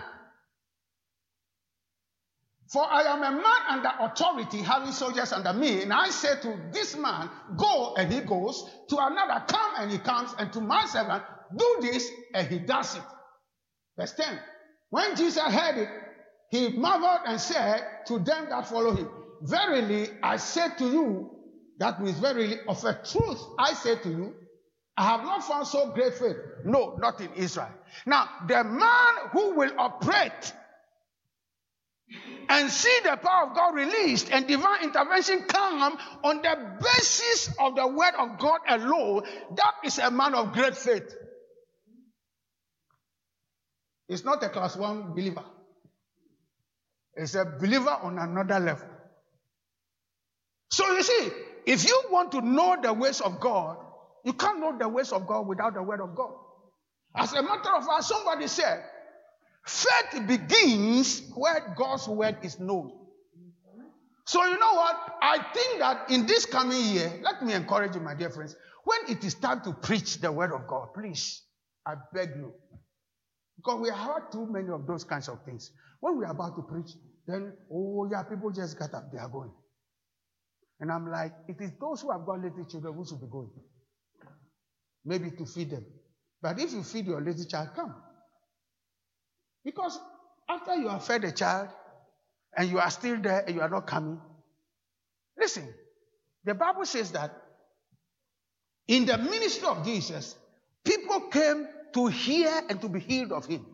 [2.69, 5.83] For I am a man under authority, having soldiers under me.
[5.83, 8.69] And I say to this man, Go, and he goes.
[8.89, 10.35] To another, Come, and he comes.
[10.39, 11.23] And to my servant,
[11.57, 13.03] Do this, and he does it.
[13.97, 14.39] Verse 10.
[14.91, 15.89] When Jesus heard it,
[16.51, 19.09] he marveled and said to them that follow him,
[19.43, 21.31] Verily, I say to you,
[21.79, 24.35] that means verily, of a truth, I say to you,
[24.97, 26.37] I have not found so great faith.
[26.65, 27.69] No, not in Israel.
[28.07, 30.55] Now, the man who will operate
[32.49, 37.77] and see the power of God released and divine intervention come on the basis of
[37.77, 39.25] the word of God alone,
[39.57, 41.15] that is a man of great faith.
[44.09, 45.45] It's not a class one believer,
[47.17, 48.89] it's a believer on another level.
[50.71, 51.31] So you see,
[51.67, 53.79] if you want to know the ways of God,
[54.25, 56.33] you can't know the ways of God without the word of God.
[57.15, 58.85] As a matter of fact, somebody said,
[59.65, 62.93] Faith begins where God's word is known.
[64.25, 64.97] So, you know what?
[65.23, 68.99] I think that in this coming year, let me encourage you, my dear friends, when
[69.09, 71.43] it is time to preach the word of God, please,
[71.85, 72.53] I beg you.
[73.57, 75.71] Because we have too many of those kinds of things.
[76.01, 76.93] When we're about to preach,
[77.27, 79.53] then, oh, yeah, people just get up, they are going.
[80.81, 83.51] And I'm like, it is those who have got little children who should be going.
[85.05, 85.87] Maybe to feed them.
[86.43, 87.95] But if you feed your little child, come.
[89.65, 89.99] Because
[90.49, 91.71] after you have fed a child
[92.57, 94.21] and you are still there and you are not coming,
[95.39, 95.73] listen,
[96.45, 97.33] the Bible says that
[98.87, 100.37] in the ministry of Jesus,
[100.85, 103.67] people came to hear and to be healed of him.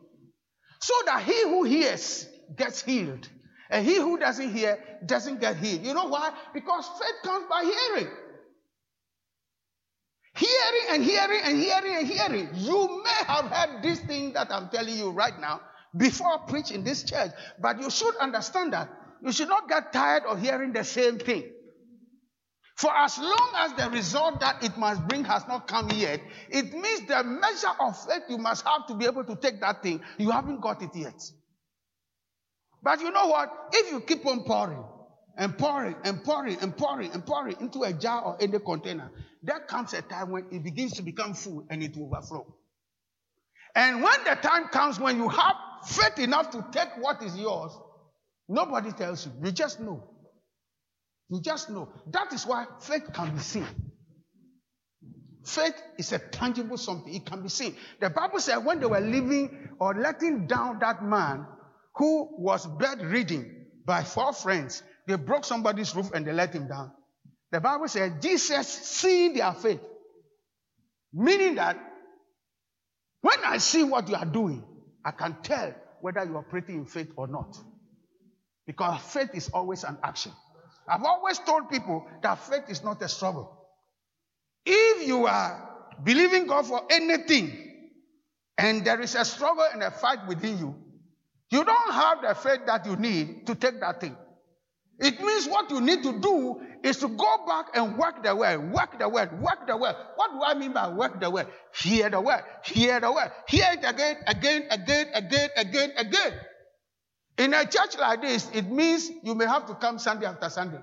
[0.83, 3.29] So that he who hears gets healed.
[3.71, 5.87] And he who doesn't hear doesn't get healed.
[5.87, 6.33] You know why?
[6.53, 8.09] Because faith comes by hearing.
[10.35, 12.49] Hearing and hearing and hearing and hearing.
[12.55, 15.61] You may have heard this thing that I'm telling you right now,
[15.97, 17.31] before I preach in this church.
[17.61, 18.91] But you should understand that
[19.25, 21.45] you should not get tired of hearing the same thing.
[22.83, 26.73] For as long as the result that it must bring has not come yet, it
[26.73, 30.01] means the measure of faith you must have to be able to take that thing,
[30.19, 31.15] you haven't got it yet.
[32.83, 33.53] But you know what?
[33.73, 34.83] If you keep on pouring
[35.39, 39.13] and pouring and pouring and pouring and pouring into a jar or any container,
[39.45, 42.53] there comes a time when it begins to become full and it will overflow.
[43.77, 45.55] And when the time comes when you have
[45.87, 47.79] faith enough to take what is yours,
[48.49, 49.33] nobody tells you.
[49.41, 50.12] You just know.
[51.29, 51.89] You just know.
[52.11, 53.67] That is why faith can be seen.
[55.45, 57.13] Faith is a tangible something.
[57.13, 57.75] It can be seen.
[58.01, 61.47] The Bible said when they were leaving or letting down that man
[61.97, 66.93] who was bedridden by four friends, they broke somebody's roof and they let him down.
[67.51, 69.81] The Bible said Jesus seeing their faith,
[71.13, 71.77] meaning that
[73.21, 74.65] when I see what you are doing,
[75.05, 77.57] I can tell whether you're operating in faith or not.
[78.67, 80.33] Because faith is always an action.
[80.89, 83.59] I've always told people that faith is not a struggle.
[84.65, 85.69] If you are
[86.03, 87.53] believing God for anything
[88.59, 90.75] and there is a struggle and a fight within you,
[91.51, 94.17] you don't have the faith that you need to take that thing.
[94.99, 98.73] It means what you need to do is to go back and work the word,
[98.73, 99.97] work the word, work the word.
[100.17, 101.49] What do I mean by work the word?
[101.75, 106.33] Hear the word, hear the word, hear it again, again, again, again, again, again.
[107.39, 110.81] In a church like this, it means you may have to come Sunday after Sunday.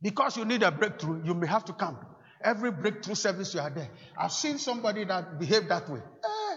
[0.00, 1.98] Because you need a breakthrough, you may have to come.
[2.42, 3.90] Every breakthrough service you are there.
[4.16, 6.00] I've seen somebody that behaved that way.
[6.00, 6.56] Eh,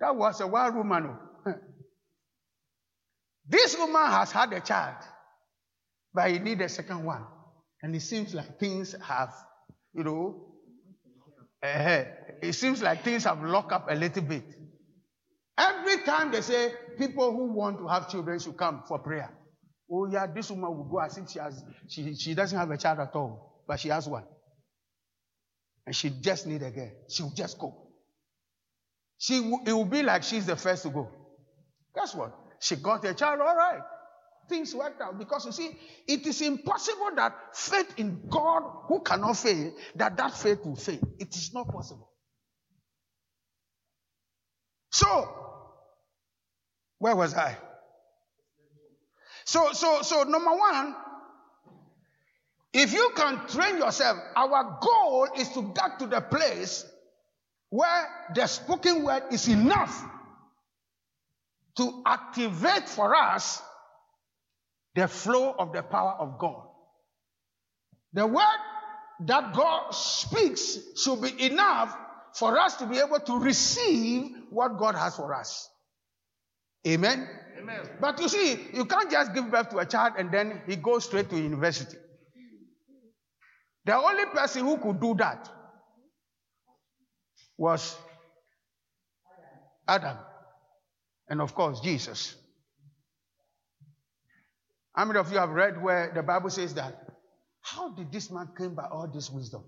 [0.00, 1.16] that was a wild woman.
[1.46, 1.54] Oh.
[3.48, 4.96] This woman has had a child
[6.14, 7.24] but he need a second one.
[7.82, 9.32] And it seems like things have,
[9.94, 10.46] you know,
[11.62, 12.04] uh,
[12.42, 14.44] it seems like things have locked up a little bit.
[15.58, 19.30] Every time they say people who want to have children should come for prayer.
[19.90, 22.78] Oh yeah, this woman will go as if she has she, she doesn't have a
[22.78, 24.24] child at all, but she has one.
[25.86, 26.90] And she just need a girl.
[27.10, 27.76] She will just go.
[29.18, 29.36] She
[29.66, 31.10] it will be like she's the first to go.
[31.94, 32.34] Guess what?
[32.60, 33.82] She got a child, all right.
[34.48, 35.18] things worked out.
[35.18, 35.70] Because you see,
[36.06, 41.00] it is impossible that faith in God who cannot fail, that that faith will fail.
[41.18, 42.11] It is not possible.
[44.92, 45.28] So,
[46.98, 47.56] where was I?
[49.44, 50.94] So, so, so number one,
[52.74, 56.86] if you can train yourself, our goal is to get to the place
[57.70, 60.04] where the spoken word is enough
[61.78, 63.62] to activate for us
[64.94, 66.66] the flow of the power of God.
[68.12, 68.60] The word
[69.20, 71.96] that God speaks should be enough
[72.34, 75.68] for us to be able to receive what God has for us.
[76.86, 77.28] Amen?
[77.58, 77.80] Amen.
[78.00, 81.04] But you see, you can't just give birth to a child and then he goes
[81.04, 81.96] straight to university.
[83.84, 85.48] The only person who could do that
[87.56, 87.96] was
[89.86, 90.16] Adam.
[91.28, 92.34] And of course, Jesus.
[94.94, 97.06] How many of you have read where the Bible says that?
[97.60, 99.64] How did this man came by all this wisdom?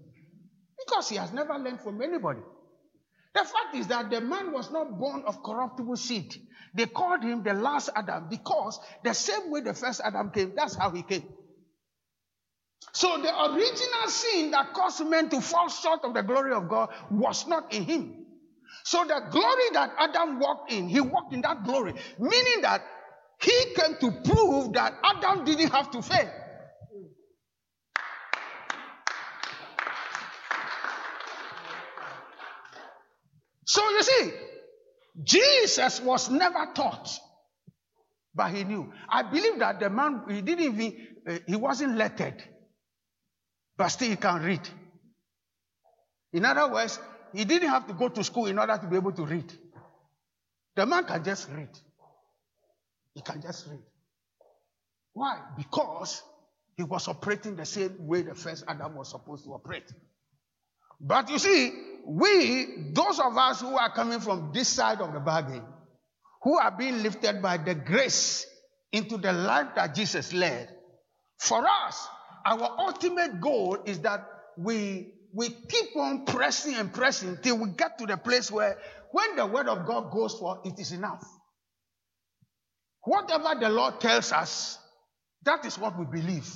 [0.86, 2.40] Because he has never learned from anybody.
[3.34, 6.34] The fact is that the man was not born of corruptible seed.
[6.74, 10.76] They called him the last Adam because the same way the first Adam came, that's
[10.76, 11.24] how he came.
[12.92, 16.90] So the original sin that caused men to fall short of the glory of God
[17.10, 18.26] was not in him.
[18.84, 22.82] So the glory that Adam walked in, he walked in that glory, meaning that
[23.40, 26.30] he came to prove that Adam didn't have to fail.
[33.64, 34.32] So you see,
[35.22, 37.18] Jesus was never taught,
[38.34, 38.92] but he knew.
[39.08, 42.42] I believe that the man, he didn't even, uh, he wasn't lettered,
[43.76, 44.68] but still he can read.
[46.32, 46.98] In other words,
[47.32, 49.52] he didn't have to go to school in order to be able to read.
[50.76, 51.70] The man can just read.
[53.14, 53.82] He can just read.
[55.12, 55.40] Why?
[55.56, 56.22] Because
[56.76, 59.84] he was operating the same way the first Adam was supposed to operate.
[61.00, 61.72] But you see,
[62.06, 65.62] we, those of us who are coming from this side of the bargain,
[66.42, 68.46] who are being lifted by the grace
[68.92, 70.68] into the life that Jesus led,
[71.38, 72.06] for us,
[72.46, 77.98] our ultimate goal is that we, we keep on pressing and pressing till we get
[77.98, 78.78] to the place where
[79.10, 81.24] when the word of God goes for, it is enough.
[83.02, 84.78] Whatever the Lord tells us,
[85.44, 86.48] that is what we believe.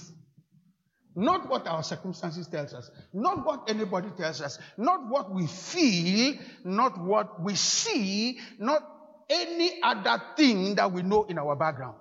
[1.14, 6.34] Not what our circumstances tells us, not what anybody tells us, not what we feel,
[6.64, 8.82] not what we see, not
[9.28, 11.96] any other thing that we know in our background.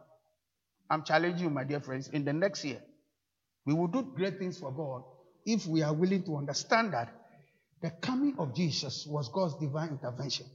[0.90, 2.82] I'm challenging you, my dear friends, in the next year,
[3.66, 5.04] we will do great things for God
[5.46, 7.14] if we are willing to understand that
[7.82, 10.46] the coming of Jesus was God's divine intervention.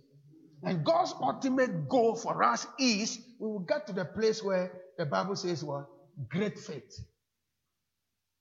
[0.63, 5.07] And God's ultimate goal for us is we will get to the place where the
[5.07, 5.87] Bible says what?
[6.29, 7.01] Great faith.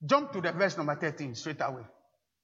[0.06, 1.84] Jump to the verse number 13 straight away.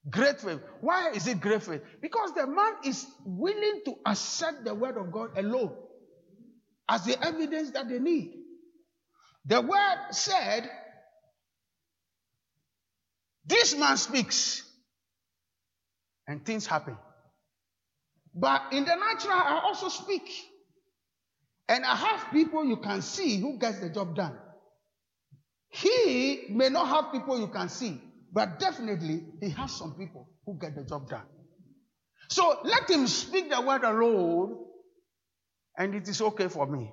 [0.10, 0.60] Great faith.
[0.82, 1.82] Why is it great faith?
[2.02, 5.76] Because the man is willing to accept the word of God alone
[6.88, 8.34] as the evidence that they need.
[9.46, 10.70] The word said,
[13.46, 14.62] This man speaks,
[16.28, 16.98] and things happen.
[18.36, 20.30] But in the natural, I also speak.
[21.70, 24.38] And I have people you can see who gets the job done.
[25.70, 28.02] He may not have people you can see,
[28.32, 31.26] but definitely he has some people who get the job done.
[32.30, 34.58] So let him speak the word alone,
[35.78, 36.92] and it is okay for me.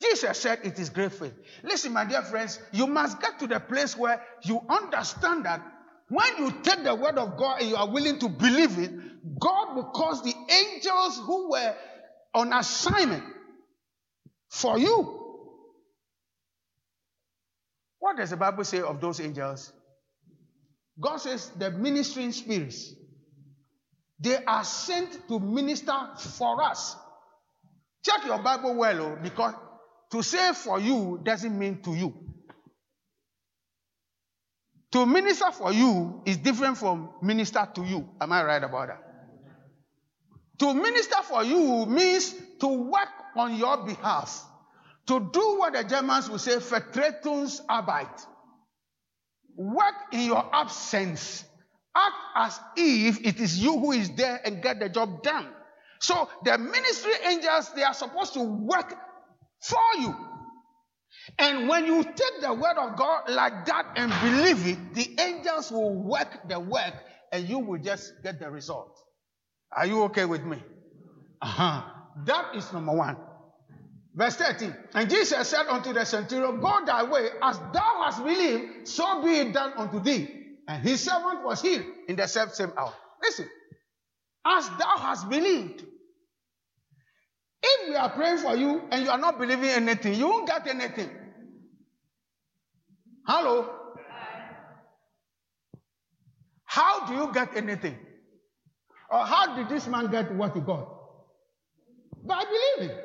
[0.00, 1.34] Jesus said it is great faith.
[1.62, 5.62] Listen, my dear friends, you must get to the place where you understand that
[6.08, 8.92] when you take the word of God and you are willing to believe it,
[9.40, 11.74] God will cause the angels who were
[12.34, 13.24] on assignment
[14.50, 15.25] for you.
[17.98, 19.72] What does the Bible say of those angels?
[21.00, 22.94] God says the ministering spirits.
[24.18, 26.96] They are sent to minister for us.
[28.02, 29.54] Check your Bible well, oh, because
[30.12, 32.14] to say for you doesn't mean to you.
[34.92, 38.08] To minister for you is different from minister to you.
[38.20, 39.02] Am I right about that?
[40.60, 44.42] To minister for you means to work on your behalf.
[45.08, 48.26] To do what the Germans would say, Vertretungsarbeit.
[49.56, 51.44] Work in your absence.
[51.94, 55.48] Act as if it is you who is there and get the job done.
[56.00, 58.94] So the ministry angels, they are supposed to work
[59.62, 60.14] for you.
[61.38, 65.70] And when you take the word of God like that and believe it, the angels
[65.70, 66.94] will work the work
[67.32, 68.96] and you will just get the result.
[69.74, 70.62] Are you okay with me?
[71.42, 71.82] Uh-huh.
[72.26, 73.16] That is number one.
[74.16, 74.74] Verse 13.
[74.94, 79.36] And Jesus said unto the centurion, Go thy way, as thou hast believed, so be
[79.36, 80.28] it done unto thee.
[80.66, 82.94] And his servant was healed in the self same hour.
[83.22, 83.46] Listen,
[84.44, 85.84] as thou hast believed.
[87.62, 90.66] If we are praying for you and you are not believing anything, you won't get
[90.66, 91.10] anything.
[93.26, 93.70] Hello?
[96.64, 97.96] How do you get anything?
[99.10, 100.88] Or how did this man get what he got?
[102.24, 102.96] By believing.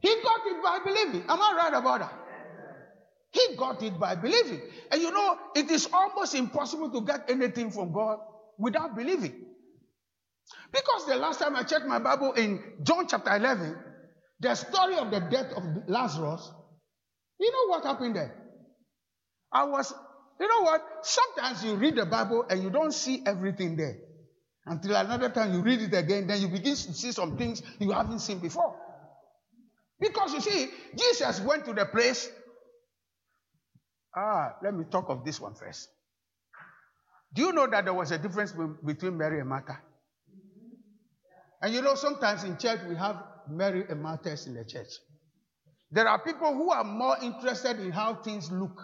[0.00, 1.22] He got it by believing.
[1.28, 2.14] Am I right about that?
[3.32, 4.60] He got it by believing.
[4.90, 8.18] And you know, it is almost impossible to get anything from God
[8.58, 9.46] without believing.
[10.72, 13.76] Because the last time I checked my Bible in John chapter 11,
[14.40, 16.50] the story of the death of Lazarus,
[17.38, 18.34] you know what happened there?
[19.52, 19.92] I was,
[20.40, 20.82] you know what?
[21.02, 23.96] Sometimes you read the Bible and you don't see everything there.
[24.66, 27.92] Until another time you read it again, then you begin to see some things you
[27.92, 28.76] haven't seen before.
[30.00, 32.28] Because you see, Jesus went to the place.
[34.16, 35.88] Ah, let me talk of this one first.
[37.32, 38.52] Do you know that there was a difference
[38.84, 39.78] between Mary and Martha?
[41.62, 44.88] And you know, sometimes in church we have Mary and Marthas in the church.
[45.92, 48.80] There are people who are more interested in how things look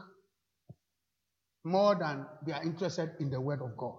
[1.64, 3.96] more than they are interested in the Word of God.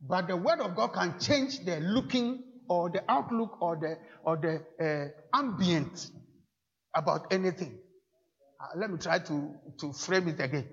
[0.00, 4.36] But the Word of God can change the looking or the outlook or the or
[4.36, 6.10] the uh, ambient
[6.94, 7.78] about anything.
[8.60, 10.66] Uh, let me try to, to frame it again.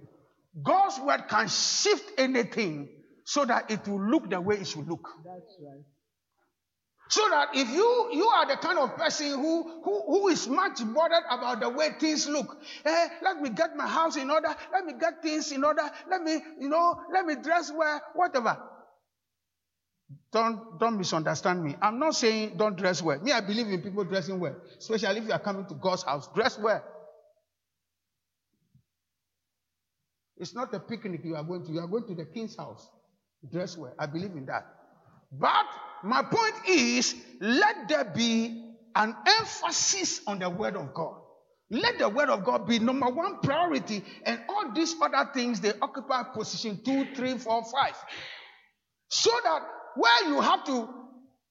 [0.61, 2.89] God's word can shift anything
[3.25, 5.07] so that it will look the way it should look.
[5.25, 5.83] That's right.
[7.09, 10.79] So that if you you are the kind of person who who, who is much
[10.93, 14.85] bothered about the way things look, eh, let me get my house in order, let
[14.85, 18.57] me get things in order, let me you know, let me dress well, whatever.
[20.31, 21.75] Don't, don't misunderstand me.
[21.81, 23.19] I'm not saying don't dress well.
[23.19, 26.27] Me, I believe in people dressing well, especially if you are coming to God's house.
[26.33, 26.83] Dress well.
[30.37, 31.71] It's not a picnic you are going to.
[31.71, 32.89] You are going to the king's house.
[33.51, 33.93] Dress well.
[33.99, 34.65] I believe in that.
[35.31, 35.65] But
[36.03, 41.21] my point is, let there be an emphasis on the word of God.
[41.69, 45.73] Let the word of God be number one priority, and all these other things they
[45.81, 47.95] occupy position two, three, four, five.
[49.09, 49.61] So that
[49.95, 50.89] where you have to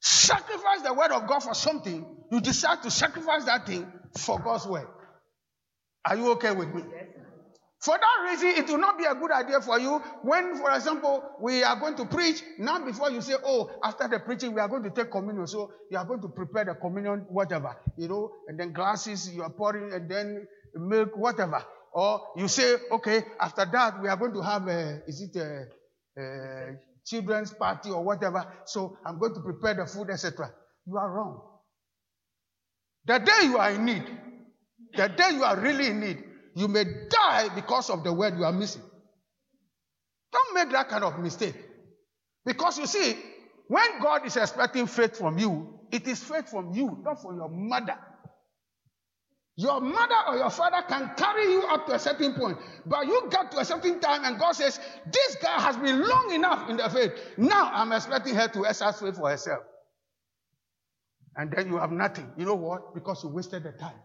[0.00, 3.86] sacrifice the word of God for something, you decide to sacrifice that thing
[4.18, 4.88] for God's word.
[6.04, 6.82] Are you okay with me?
[7.82, 11.24] For that reason, it will not be a good idea for you when, for example,
[11.40, 12.40] we are going to preach.
[12.56, 15.48] Now, before you say, Oh, after the preaching, we are going to take communion.
[15.48, 19.42] So you are going to prepare the communion, whatever, you know, and then glasses you
[19.42, 21.64] are pouring, and then milk, whatever.
[21.92, 25.66] Or you say, Okay, after that, we are going to have a, is it a,
[26.20, 28.44] a children's party or whatever.
[28.64, 30.50] So I'm going to prepare the food, etc.
[30.86, 31.40] You are wrong.
[33.06, 34.04] The day you are in need,
[34.94, 36.22] the day you are really in need,
[36.54, 38.82] you may die because of the word you are missing.
[40.32, 41.54] Don't make that kind of mistake.
[42.44, 43.16] Because you see,
[43.68, 47.48] when God is expecting faith from you, it is faith from you, not from your
[47.48, 47.96] mother.
[49.56, 53.28] Your mother or your father can carry you up to a certain point, but you
[53.30, 54.80] get to a certain time and God says,
[55.10, 57.12] This guy has been long enough in the faith.
[57.36, 59.60] Now I'm expecting her to exercise faith for herself.
[61.36, 62.30] And then you have nothing.
[62.38, 62.94] You know what?
[62.94, 64.00] Because you wasted the time.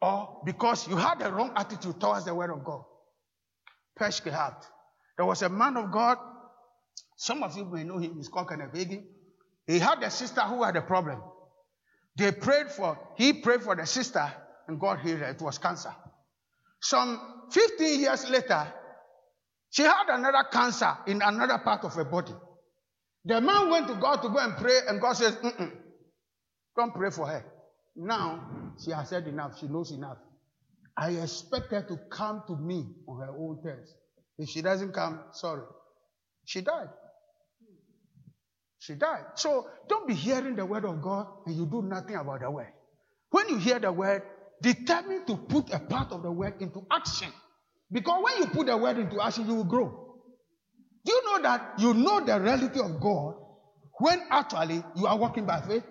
[0.00, 2.82] Or because you had the wrong attitude towards the word of God.
[3.98, 4.64] Peshkehat.
[5.16, 6.18] There was a man of God.
[7.16, 8.16] Some of you may know him.
[8.16, 9.04] He's called Kenneth Hagin.
[9.66, 11.20] He had a sister who had a problem.
[12.16, 14.32] They prayed for, he prayed for the sister
[14.68, 15.26] and God healed her.
[15.30, 15.94] It was cancer.
[16.80, 18.72] Some 15 years later,
[19.70, 22.32] she had another cancer in another part of her body.
[23.24, 25.72] The man went to God to go and pray, and God says, Mm-mm,
[26.76, 27.44] Don't pray for her.
[27.96, 29.58] Now she has said enough.
[29.58, 30.18] She knows enough.
[30.96, 33.92] I expect her to come to me on her own terms.
[34.38, 35.62] If she doesn't come, sorry.
[36.44, 36.88] She died.
[38.78, 39.24] She died.
[39.36, 42.72] So don't be hearing the word of God and you do nothing about the word.
[43.30, 44.22] When you hear the word,
[44.62, 47.28] determine to put a part of the word into action.
[47.90, 50.06] Because when you put the word into action, you will grow.
[51.04, 53.34] Do you know that you know the reality of God
[53.98, 55.84] when actually you are walking by faith?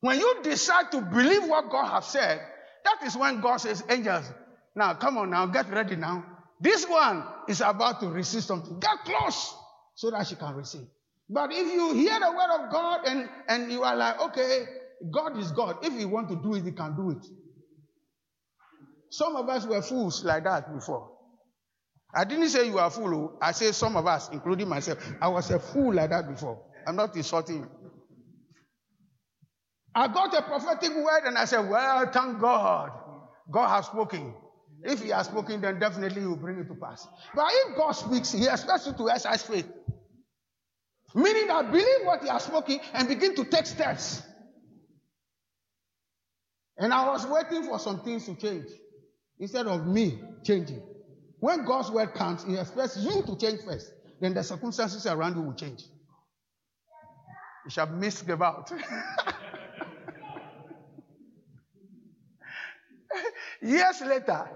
[0.00, 2.40] When you decide to believe what God has said,
[2.84, 4.30] that is when God says, Angels,
[4.74, 6.24] now come on now, get ready now.
[6.60, 8.78] This one is about to receive something.
[8.78, 9.54] Get close
[9.94, 10.86] so that she can receive.
[11.28, 14.64] But if you hear the word of God and, and you are like, okay,
[15.12, 15.84] God is God.
[15.84, 17.26] If He want to do it, He can do it.
[19.10, 21.10] Some of us were fools like that before.
[22.14, 23.14] I didn't say you are fool.
[23.14, 23.38] Oh.
[23.42, 24.98] I say some of us, including myself.
[25.20, 26.62] I was a fool like that before.
[26.86, 27.70] I'm not insulting you.
[29.94, 32.90] I got a prophetic word and I said, Well, thank God.
[33.50, 34.34] God has spoken.
[34.82, 37.06] If He has spoken, then definitely He will bring it to pass.
[37.34, 39.66] But if God speaks, He expects you to exercise faith.
[41.16, 44.22] Meaning that believe what He are spoken and begin to take steps.
[46.76, 48.66] And I was waiting for some things to change
[49.38, 50.82] instead of me changing.
[51.40, 53.90] When God's word comes, He expects you to change first.
[54.20, 55.84] Then the circumstances around you will change.
[57.64, 58.70] You shall miss about.
[63.62, 64.50] Years later,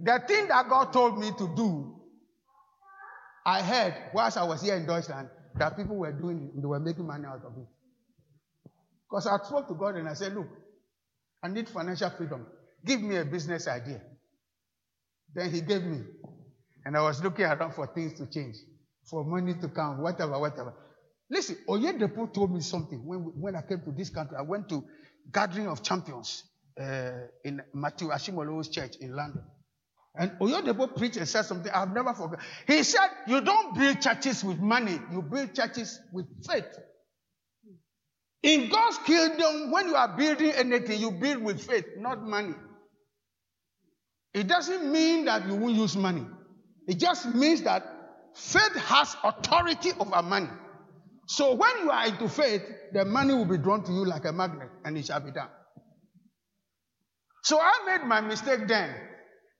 [0.00, 2.00] the thing that God told me to do,
[3.44, 6.80] I heard whilst I was here in Deutschland that people were doing it, they were
[6.80, 7.66] making money out of it.
[9.08, 10.48] Because I spoke to God and I said, Look,
[11.42, 12.46] I need financial freedom.
[12.84, 14.00] Give me a business idea.
[15.34, 16.00] Then He gave me.
[16.84, 18.56] And I was looking around for things to change,
[19.08, 20.74] for money to come, whatever, whatever.
[21.30, 24.36] Listen, Oyedepo told me something when, when I came to this country.
[24.38, 24.84] I went to
[25.32, 26.44] Gathering of Champions
[26.80, 27.10] uh,
[27.44, 29.42] in Matthew Ashimolowo's church in London.
[30.14, 32.44] And Oyedepo preached and said something I've never forgotten.
[32.66, 36.66] He said, You don't build churches with money, you build churches with faith.
[38.42, 42.54] In God's kingdom, when you are building anything, you build with faith, not money.
[44.34, 46.26] It doesn't mean that you won't use money.
[46.88, 47.84] It just means that
[48.34, 50.48] faith has authority over money.
[51.28, 54.32] So when you are into faith, the money will be drawn to you like a
[54.32, 55.48] magnet and it shall be done.
[57.44, 58.94] So I made my mistake then.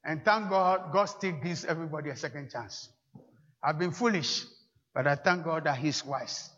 [0.05, 2.89] And thank God, God still gives everybody a second chance.
[3.63, 4.45] I've been foolish,
[4.95, 6.51] but I thank God that He's wise.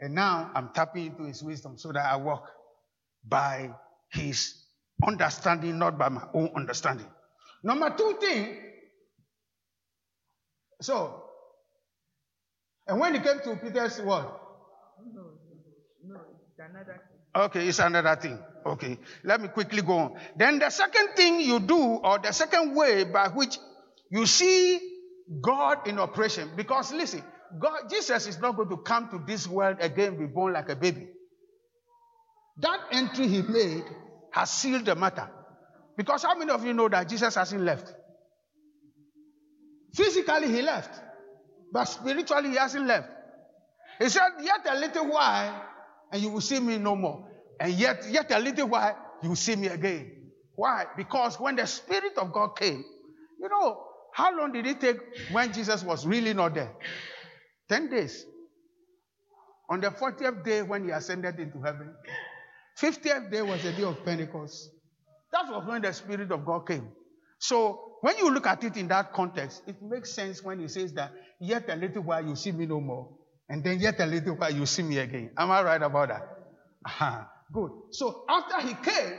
[0.00, 2.48] And now I'm tapping into His wisdom so that I walk
[3.26, 3.70] by
[4.10, 4.54] His
[5.06, 7.06] understanding, not by my own understanding.
[7.62, 8.56] Number two thing,
[10.80, 11.24] so,
[12.86, 14.26] and when it came to Peter's word,
[15.12, 15.24] no,
[16.04, 16.20] no,
[16.58, 17.02] another
[17.38, 18.36] Okay, it's another thing.
[18.66, 20.20] Okay, let me quickly go on.
[20.36, 23.58] Then the second thing you do, or the second way by which
[24.10, 24.80] you see
[25.40, 27.22] God in operation, because listen,
[27.56, 30.74] God, Jesus is not going to come to this world again, be born like a
[30.74, 31.06] baby.
[32.58, 33.84] That entry he made
[34.32, 35.30] has sealed the matter.
[35.96, 37.94] Because how many of you know that Jesus hasn't left?
[39.94, 41.00] Physically, he left,
[41.72, 43.08] but spiritually, he hasn't left.
[44.00, 45.62] He said, Yet a little while,
[46.12, 47.27] and you will see me no more.
[47.60, 50.12] And yet, yet a little while, you see me again.
[50.54, 50.86] Why?
[50.96, 52.84] Because when the Spirit of God came,
[53.40, 54.96] you know, how long did it take
[55.30, 56.72] when Jesus was really not there?
[57.68, 58.24] Ten days.
[59.70, 61.94] On the 40th day, when he ascended into heaven,
[62.80, 64.70] 50th day was the day of Pentecost.
[65.32, 66.88] That was when the Spirit of God came.
[67.38, 70.92] So, when you look at it in that context, it makes sense when he says
[70.94, 73.10] that, yet a little while you see me no more,
[73.48, 75.30] and then yet a little while you see me again.
[75.36, 76.22] Am I right about that?
[76.86, 77.24] Uh-huh.
[77.52, 77.70] Good.
[77.92, 79.18] So after he came,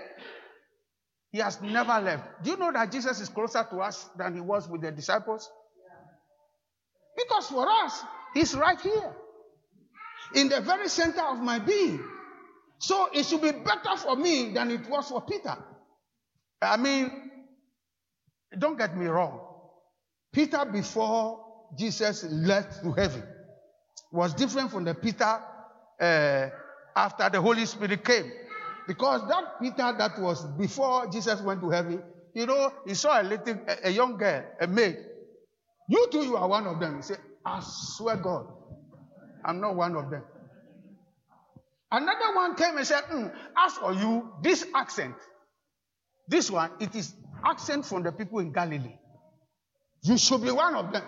[1.31, 2.43] he has never left.
[2.43, 5.49] Do you know that Jesus is closer to us than he was with the disciples?
[7.15, 8.03] Because for us,
[8.33, 9.13] he's right here,
[10.35, 12.03] in the very center of my being.
[12.79, 15.57] So it should be better for me than it was for Peter.
[16.61, 17.31] I mean,
[18.57, 19.39] don't get me wrong.
[20.31, 21.45] Peter, before
[21.77, 23.23] Jesus left to heaven,
[24.11, 25.41] was different from the Peter
[25.99, 26.49] uh,
[26.99, 28.31] after the Holy Spirit came.
[28.87, 33.23] Because that Peter that was before Jesus went to heaven, you know, he saw a
[33.23, 34.97] little, a, a young girl, a maid.
[35.87, 36.97] You too, you are one of them.
[36.97, 38.47] He said, I swear God,
[39.45, 40.23] I'm not one of them.
[41.91, 45.15] Another one came and said, mm, As for you, this accent,
[46.27, 48.97] this one, it is accent from the people in Galilee.
[50.03, 51.03] You should be one of them.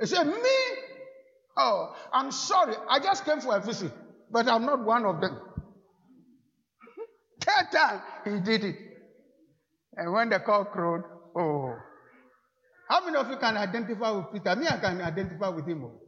[0.00, 0.58] He said, Me?
[1.56, 2.74] Oh, I'm sorry.
[2.88, 3.92] I just came for a visit
[4.30, 5.40] but I'm not one of them.
[7.40, 8.76] Third time, he did it.
[9.96, 11.02] And when the cock crowed,
[11.36, 11.76] oh.
[12.88, 14.56] How many of you can identify with Peter?
[14.56, 15.84] Me, I can identify with him.
[15.84, 16.00] Oh.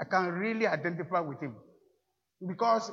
[0.00, 1.56] I can really identify with him.
[2.46, 2.90] Because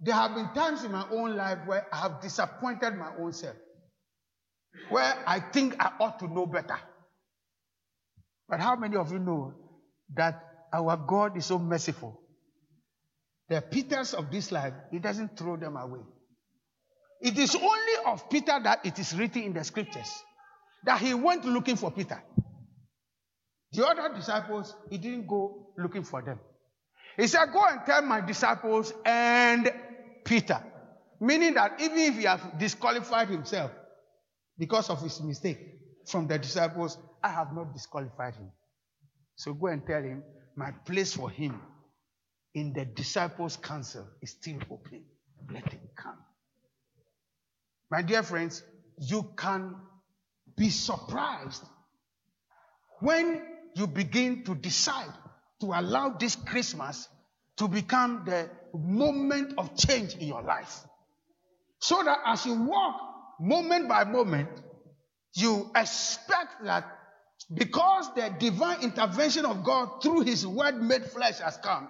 [0.00, 3.56] there have been times in my own life where I have disappointed my own self.
[4.88, 6.78] Where I think I ought to know better.
[8.48, 9.54] But how many of you know
[10.14, 10.40] that
[10.72, 12.23] our God is so merciful
[13.48, 16.00] the Peters of this life, he doesn't throw them away.
[17.20, 20.10] It is only of Peter that it is written in the scriptures
[20.84, 22.22] that he went looking for Peter.
[23.72, 26.38] The other disciples, he didn't go looking for them.
[27.16, 29.70] He said, Go and tell my disciples and
[30.24, 30.62] Peter.
[31.20, 33.70] Meaning that even if he has disqualified himself
[34.58, 35.58] because of his mistake
[36.06, 38.50] from the disciples, I have not disqualified him.
[39.36, 40.22] So go and tell him,
[40.56, 41.60] My place for him
[42.54, 45.04] in the disciples' council is still open.
[45.52, 46.18] let it come.
[47.90, 48.62] My dear friends,
[48.98, 49.74] you can
[50.56, 51.62] be surprised
[53.00, 53.42] when
[53.74, 55.12] you begin to decide
[55.60, 57.08] to allow this Christmas
[57.56, 60.80] to become the moment of change in your life.
[61.78, 63.00] So that as you walk
[63.40, 64.48] moment by moment,
[65.34, 66.86] you expect that
[67.52, 71.88] because the divine intervention of God through His word made flesh has come,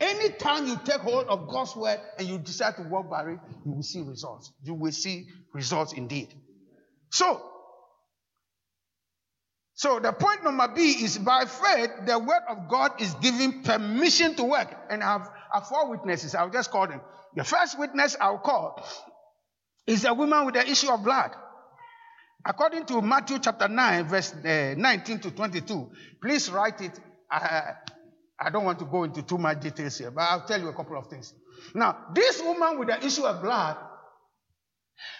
[0.00, 3.72] anytime you take hold of God's word and you decide to walk by it, you
[3.72, 4.52] will see results.
[4.62, 6.34] You will see results indeed.
[7.10, 7.42] So,
[9.74, 14.34] so the point number B is by faith, the word of God is giving permission
[14.36, 14.74] to work.
[14.90, 16.34] And I have, I have four witnesses.
[16.34, 17.00] I'll just call them.
[17.34, 18.84] The first witness I'll call
[19.86, 21.30] is a woman with the issue of blood.
[22.44, 25.90] According to Matthew chapter 9, verse uh, 19 to 22,
[26.22, 26.98] please write it.
[27.30, 27.74] I,
[28.40, 30.74] I don't want to go into too much details here, but I'll tell you a
[30.74, 31.34] couple of things.
[31.74, 33.76] Now, this woman with the issue of blood,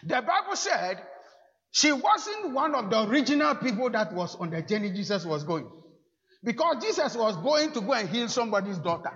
[0.04, 1.02] the Bible said
[1.70, 5.70] she wasn't one of the original people that was on the journey Jesus was going.
[6.42, 9.12] Because Jesus was going to go and heal somebody's daughter.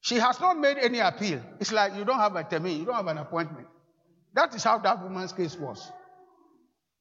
[0.00, 1.42] She has not made any appeal.
[1.60, 3.66] It's like you don't have a termin, you don't have an appointment.
[4.34, 5.90] That is how that woman's case was.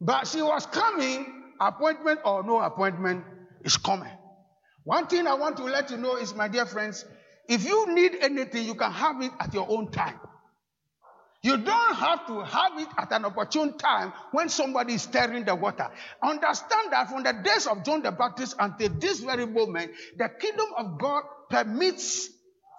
[0.02, 3.24] But she was coming, appointment or no appointment
[3.64, 4.12] is coming.
[4.86, 7.06] One thing I want to let you know is, my dear friends,
[7.50, 10.20] if you need anything, you can have it at your own time.
[11.42, 15.54] You don't have to have it at an opportune time when somebody is stirring the
[15.54, 15.88] water.
[16.24, 20.68] Understand that from the days of John the Baptist until this very moment, the kingdom
[20.78, 22.30] of God permits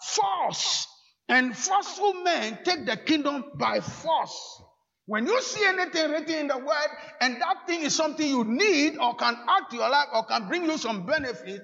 [0.03, 0.87] force,
[1.29, 4.63] and forceful men take the kingdom by force.
[5.07, 6.89] When you see anything written in the word
[7.21, 10.49] and that thing is something you need or can add to your life or can
[10.49, 11.63] bring you some benefit,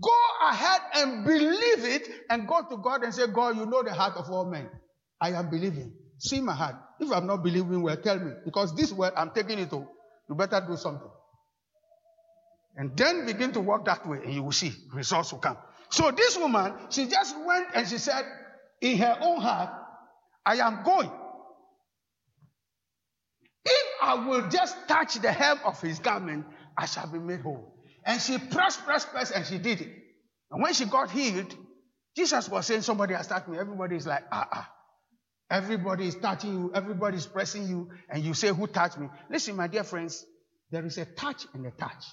[0.00, 0.14] go
[0.48, 4.16] ahead and believe it and go to God and say, God, you know the heart
[4.16, 4.68] of all men.
[5.20, 5.92] I am believing.
[6.18, 6.76] See my heart.
[7.00, 8.32] If I'm not believing, well, tell me.
[8.44, 9.86] Because this word, I'm taking it to.
[10.28, 11.08] You better do something.
[12.76, 15.56] And then begin to walk that way and you will see results will come.
[15.90, 18.24] So this woman, she just went and she said,
[18.80, 19.70] in her own heart,
[20.46, 21.10] I am going.
[23.64, 27.77] If I will just touch the hem of his garment, I shall be made whole.
[28.08, 29.90] And she pressed, pressed, pressed, and she did it.
[30.50, 31.54] And when she got healed,
[32.16, 33.58] Jesus was saying, Somebody has touched me.
[33.58, 34.72] Everybody is like, ah, ah.
[35.50, 39.08] Everybody is touching you, everybody is pressing you, and you say, Who touched me?
[39.30, 40.24] Listen, my dear friends,
[40.70, 42.04] there is a touch and a touch.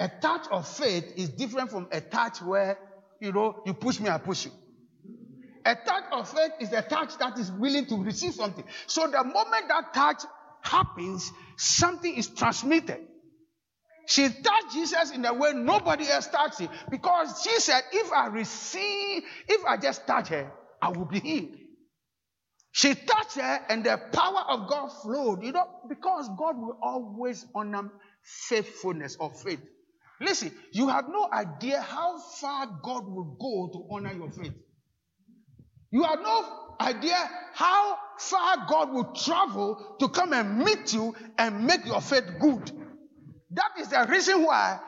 [0.00, 2.78] A touch of faith is different from a touch where,
[3.20, 4.52] you know, you push me, I push you.
[5.64, 8.64] A touch of faith is a touch that is willing to receive something.
[8.86, 10.22] So the moment that touch
[10.60, 13.07] happens, something is transmitted.
[14.08, 18.28] She touched Jesus in a way nobody else touched him because she said, If I
[18.28, 20.50] receive, if I just touch her,
[20.80, 21.58] I will be healed.
[22.72, 27.44] She touched her and the power of God flowed, you know, because God will always
[27.54, 27.92] honor
[28.22, 29.60] faithfulness or faith.
[30.22, 34.54] Listen, you have no idea how far God will go to honor your faith.
[35.90, 41.66] You have no idea how far God will travel to come and meet you and
[41.66, 42.72] make your faith good.
[43.52, 44.80] That is the reason why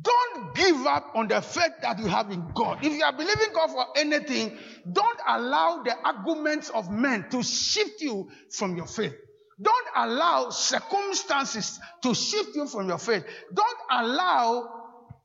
[0.00, 2.84] don't give up on the faith that you have in God.
[2.84, 4.58] If you are believing God for anything,
[4.90, 9.14] don't allow the arguments of men to shift you from your faith.
[9.60, 13.24] Don't allow circumstances to shift you from your faith.
[13.54, 14.68] Don't allow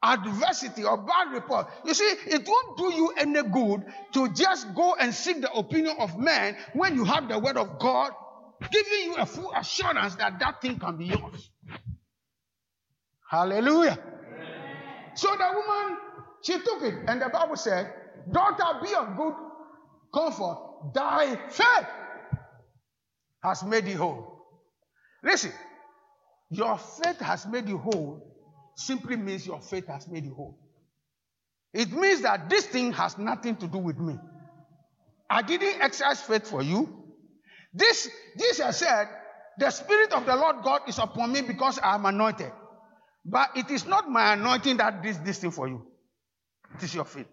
[0.02, 1.68] adversity or bad report.
[1.86, 3.84] You see, it won't do you any good
[4.14, 7.78] to just go and seek the opinion of men when you have the word of
[7.78, 8.14] God
[8.72, 11.51] giving you a full assurance that that thing can be yours.
[13.32, 13.98] Hallelujah.
[13.98, 14.76] Amen.
[15.16, 15.98] So the woman,
[16.42, 17.94] she took it, and the Bible said,
[18.30, 19.34] Daughter, be of good
[20.14, 20.92] comfort.
[20.94, 21.88] Thy faith
[23.42, 24.46] has made you whole.
[25.24, 25.54] Listen,
[26.50, 28.22] your faith has made you whole
[28.76, 30.60] simply means your faith has made you whole.
[31.74, 34.20] It means that this thing has nothing to do with me.
[35.30, 37.02] I didn't exercise faith for you.
[37.74, 39.08] This, Jesus said,
[39.58, 42.52] the Spirit of the Lord God is upon me because I am anointed.
[43.26, 45.86] But it is not my anointing that does this thing for you.
[46.76, 47.28] It is your faith.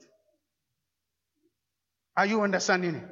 [2.17, 3.05] Are you understanding it?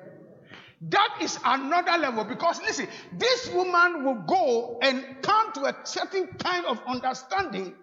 [0.91, 6.27] That is another level because listen, this woman will go and come to a certain
[6.39, 7.75] kind of understanding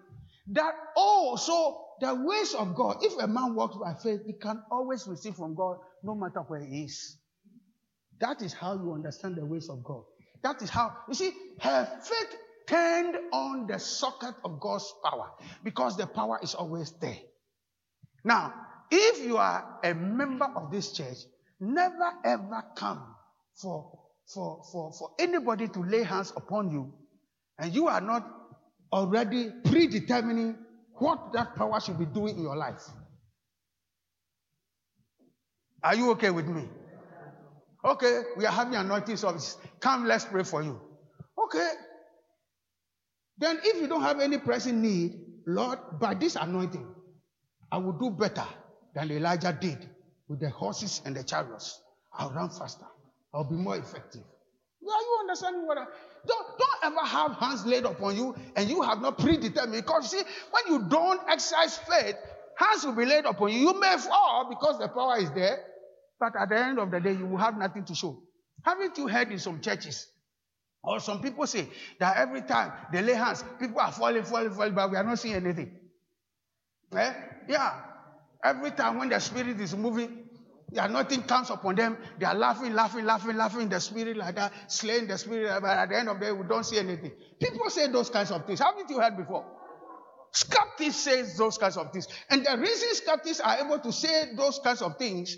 [0.52, 4.62] that, oh, so the ways of God, if a man walks by faith, he can
[4.70, 7.18] always receive from God no matter where he is.
[8.20, 10.04] That is how you understand the ways of God.
[10.42, 12.36] That is how, you see, her faith
[12.66, 15.30] turned on the socket of God's power
[15.62, 17.18] because the power is always there.
[18.24, 18.54] Now,
[18.90, 21.18] if you are a member of this church,
[21.60, 23.14] never ever come
[23.60, 23.98] for,
[24.32, 26.92] for, for, for anybody to lay hands upon you
[27.58, 28.26] and you are not
[28.92, 30.56] already predetermining
[30.94, 32.82] what that power should be doing in your life.
[35.82, 36.68] Are you okay with me?
[37.84, 39.58] Okay, we are having anointing service.
[39.80, 40.80] Come, let's pray for you.
[41.38, 41.70] Okay.
[43.38, 46.86] Then, if you don't have any pressing need, Lord, by this anointing,
[47.70, 48.46] I will do better
[48.94, 49.88] than Elijah did
[50.28, 51.80] with the horses and the chariots.
[52.12, 52.86] I'll run faster.
[53.32, 54.22] I'll be more effective.
[54.22, 55.84] Are you understanding what I
[56.26, 59.84] don't, don't ever have hands laid upon you and you have not predetermined.
[59.84, 62.16] Because see, when you don't exercise faith,
[62.56, 63.58] hands will be laid upon you.
[63.58, 65.58] You may fall because the power is there,
[66.20, 68.22] but at the end of the day, you will have nothing to show.
[68.62, 70.06] Haven't you heard in some churches?
[70.86, 71.68] Or some people say
[71.98, 75.18] that every time they lay hands, people are falling, falling, falling, but we are not
[75.18, 75.74] seeing anything.
[76.94, 77.12] Eh?
[77.48, 77.80] Yeah.
[78.44, 80.28] Every time when the spirit is moving,
[80.70, 81.96] yeah, nothing comes upon them.
[82.18, 85.70] They are laughing, laughing, laughing, laughing in the spirit like that, slaying the spirit, but
[85.70, 87.12] at the end of the day, we don't see anything.
[87.40, 88.60] People say those kinds of things.
[88.60, 89.46] Haven't you heard before?
[90.32, 92.08] Skeptics say those kinds of things.
[92.28, 95.36] And the reason skeptics are able to say those kinds of things,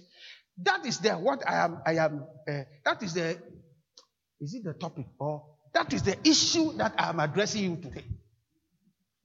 [0.62, 3.38] that is the what I am, I am, uh, that is the,
[4.40, 8.04] is it the topic or that is the issue that I am addressing you today.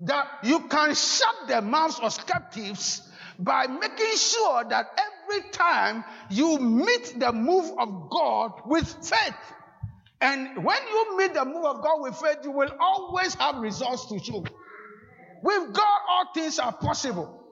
[0.01, 3.01] That you can shut the mouths of skeptics
[3.39, 9.35] by making sure that every time you meet the move of God with faith.
[10.19, 14.07] And when you meet the move of God with faith, you will always have results
[14.09, 14.43] to show.
[15.43, 17.47] With God, all things are possible.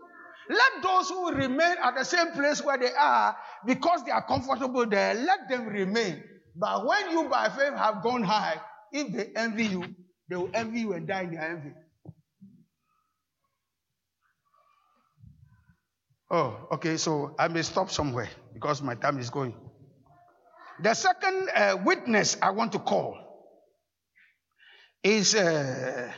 [0.50, 4.86] Let those who remain at the same place where they are because they are comfortable
[4.86, 6.22] there, let them remain.
[6.60, 8.60] But when you by faith have gone high,
[8.92, 9.84] if they envy you,
[10.30, 11.72] they will envy you and die in their envy.
[16.30, 19.56] Oh, okay, so I may stop somewhere because my time is going.
[20.82, 23.18] The second uh, witness I want to call
[25.02, 26.12] is uh,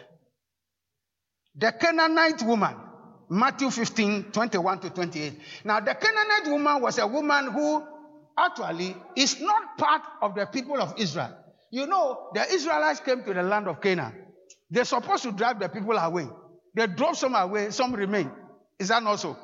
[1.55, 2.75] the Canaanite woman,
[3.29, 5.39] Matthew 15 21 to 28.
[5.65, 7.83] Now, the Canaanite woman was a woman who
[8.37, 11.35] actually is not part of the people of Israel.
[11.71, 14.13] You know, the Israelites came to the land of Canaan.
[14.69, 16.27] They're supposed to drive the people away.
[16.75, 18.31] They drove some away, some remain.
[18.79, 19.37] Is that not so?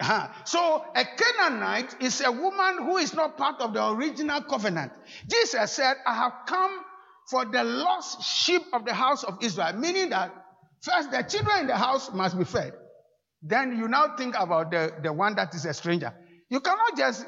[0.00, 0.28] Uh-huh.
[0.44, 4.92] So a Canaanite is a woman who is not part of the original covenant.
[5.28, 6.80] Jesus said, I have come
[7.28, 10.32] for the lost sheep of the house of Israel, meaning that
[10.80, 12.72] first the children in the house must be fed.
[13.42, 16.12] Then you now think about the, the one that is a stranger.
[16.48, 17.26] You cannot just,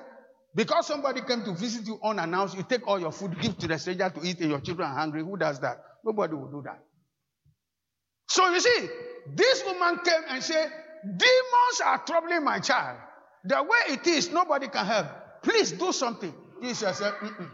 [0.54, 3.78] because somebody came to visit you unannounced, you take all your food, give to the
[3.78, 5.22] stranger to eat, and your children are hungry.
[5.22, 5.82] Who does that?
[6.04, 6.82] Nobody will do that.
[8.28, 8.88] So you see,
[9.34, 10.70] this woman came and said,
[11.04, 12.98] Demons are troubling my child.
[13.44, 15.06] The way it is, nobody can help.
[15.42, 16.32] Please do something.
[16.62, 17.50] Jesus said, Mm-mm.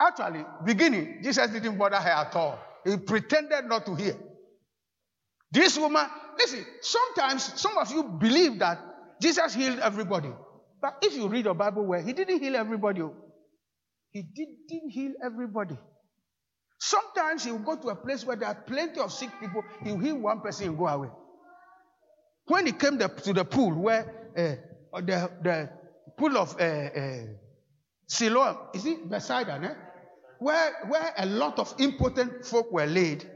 [0.00, 2.58] Actually, beginning, Jesus didn't bother her at all.
[2.84, 4.16] He pretended not to hear.
[5.52, 6.06] This woman,
[6.38, 8.78] listen, sometimes some of you believe that
[9.20, 10.30] Jesus healed everybody.
[10.80, 13.02] But if you read the Bible where he didn't heal everybody.
[13.02, 13.14] Oh.
[14.10, 15.76] He didn't heal everybody.
[16.78, 19.62] Sometimes he will go to a place where there are plenty of sick people.
[19.84, 21.08] He will heal one person and go away.
[22.46, 25.70] When he came to the pool where uh, the, the
[26.16, 27.18] pool of uh, uh,
[28.06, 29.74] Siloam, is it Bethsaida, eh?
[30.40, 33.30] where, where a lot of impotent folk were laid,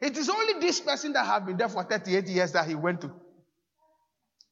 [0.00, 3.00] it is only this person that had been there for 38 years that he went
[3.00, 3.10] to.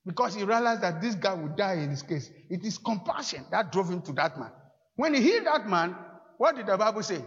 [0.06, 2.30] Because he realized that this guy would die in his case.
[2.48, 4.50] It is compassion that drove him to that man.
[4.96, 5.94] When he healed that man,
[6.38, 7.22] what did the Bible say?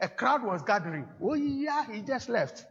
[0.00, 1.06] A crowd was gathering.
[1.22, 2.64] Oh, yeah, he just left.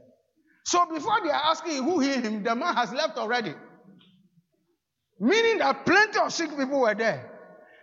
[0.64, 3.54] So before they are asking who healed him, the man has left already.
[5.20, 7.32] Meaning that plenty of sick people were there.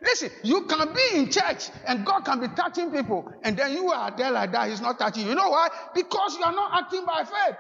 [0.03, 3.91] Listen, you can be in church and God can be touching people, and then you
[3.93, 5.29] are there like that, He's not touching you.
[5.31, 5.69] You know why?
[5.95, 7.57] Because you are not acting by faith.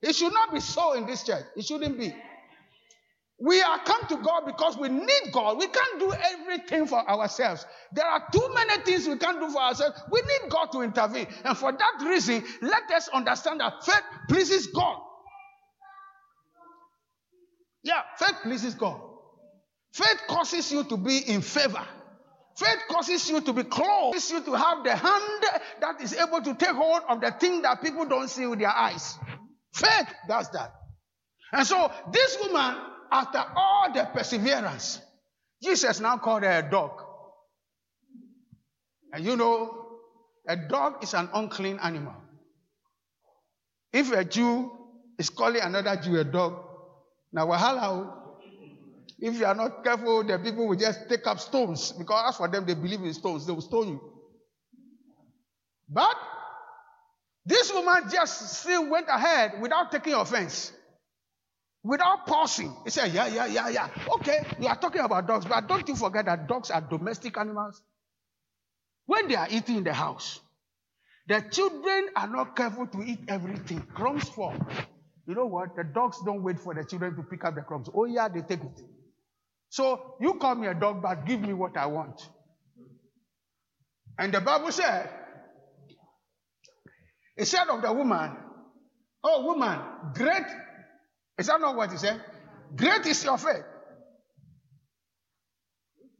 [0.00, 1.44] It should not be so in this church.
[1.56, 2.14] It shouldn't be.
[3.40, 5.58] We are come to God because we need God.
[5.58, 7.64] We can't do everything for ourselves.
[7.92, 10.00] There are too many things we can't do for ourselves.
[10.10, 11.28] We need God to intervene.
[11.44, 14.96] And for that reason, let us understand that faith pleases God.
[17.84, 19.00] Yeah, faith pleases God.
[19.92, 21.86] Faith causes you to be in favor.
[22.56, 25.44] Faith causes you to be close, causes you to have the hand
[25.80, 28.68] that is able to take hold of the thing that people don't see with their
[28.68, 29.16] eyes.
[29.72, 30.72] Faith does that.
[31.52, 32.74] And so this woman
[33.10, 35.00] after all the perseverance,
[35.62, 37.02] Jesus now called her a dog.
[39.12, 39.86] And you know,
[40.46, 42.14] a dog is an unclean animal.
[43.92, 44.70] If a Jew
[45.18, 46.64] is calling another Jew a dog,
[47.32, 48.14] now wahala.
[49.18, 52.48] If you are not careful, the people will just take up stones because as for
[52.48, 53.46] them, they believe in stones.
[53.46, 54.00] They will stone you.
[55.88, 56.16] But
[57.44, 60.72] this woman just still went ahead without taking offense,
[61.88, 62.76] without pausing.
[62.84, 63.88] He said, Yeah, yeah, yeah, yeah.
[64.16, 67.82] Okay, you are talking about dogs, but don't you forget that dogs are domestic animals?
[69.06, 70.40] When they are eating in the house,
[71.26, 73.80] the children are not careful to eat everything.
[73.94, 74.54] Crumbs fall.
[75.26, 75.76] You know what?
[75.76, 77.88] The dogs don't wait for the children to pick up the crumbs.
[77.94, 78.82] Oh, yeah, they take it.
[79.70, 82.20] So you call me a dog, but give me what I want.
[84.18, 85.10] And the Bible said,
[87.36, 88.36] it said of the woman,
[89.24, 89.80] Oh, woman,
[90.14, 90.46] great.
[91.38, 92.20] Is that not what he said?
[92.74, 93.64] Great is your faith.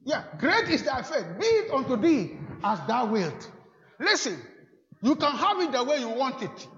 [0.04, 1.26] Yeah, great is thy faith.
[1.38, 3.50] Be it unto thee as thou wilt.
[4.00, 4.40] Listen,
[5.02, 6.68] you can have it the way you want it.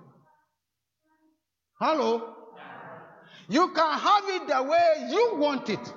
[1.79, 2.35] Hello?
[3.49, 5.95] You can have it the way you want it,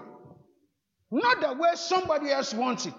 [1.12, 2.96] not the way somebody else wants it.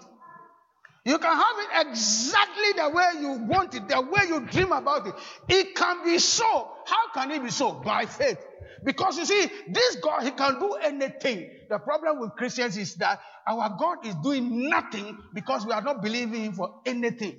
[1.05, 5.05] You can have it exactly the way you want it, the way you dream about
[5.05, 5.13] it.
[5.47, 6.71] It can be so.
[6.87, 7.73] How can it be so?
[7.73, 8.39] By faith.
[8.83, 11.47] Because you see, this God, He can do anything.
[11.69, 16.01] The problem with Christians is that our God is doing nothing because we are not
[16.01, 17.37] believing Him for anything.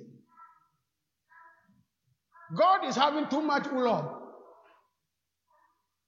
[2.57, 4.13] God is having too much love.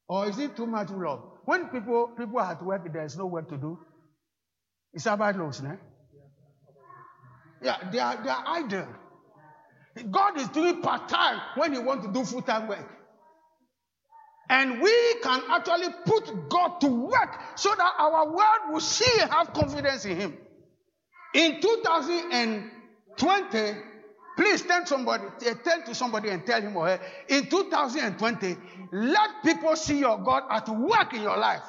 [0.07, 1.23] Or is it too much love?
[1.43, 3.79] When people people are at work, there is no work to do.
[4.93, 5.77] It's about loaves, né?
[7.61, 8.87] Yeah, they are, they are idle.
[10.11, 12.87] God is doing part time when He wants to do full time work.
[14.49, 19.31] And we can actually put God to work so that our world will see and
[19.31, 20.37] have confidence in Him.
[21.35, 23.73] In 2020,
[24.35, 28.57] please tell somebody, eh, tell to somebody and tell him or her, in 2020,
[28.91, 31.61] let people see your God at work in your life.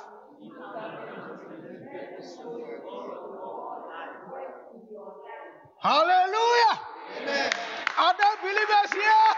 [5.80, 6.80] Hallelujah.
[7.22, 7.50] Amen.
[7.98, 9.34] Are there believers here?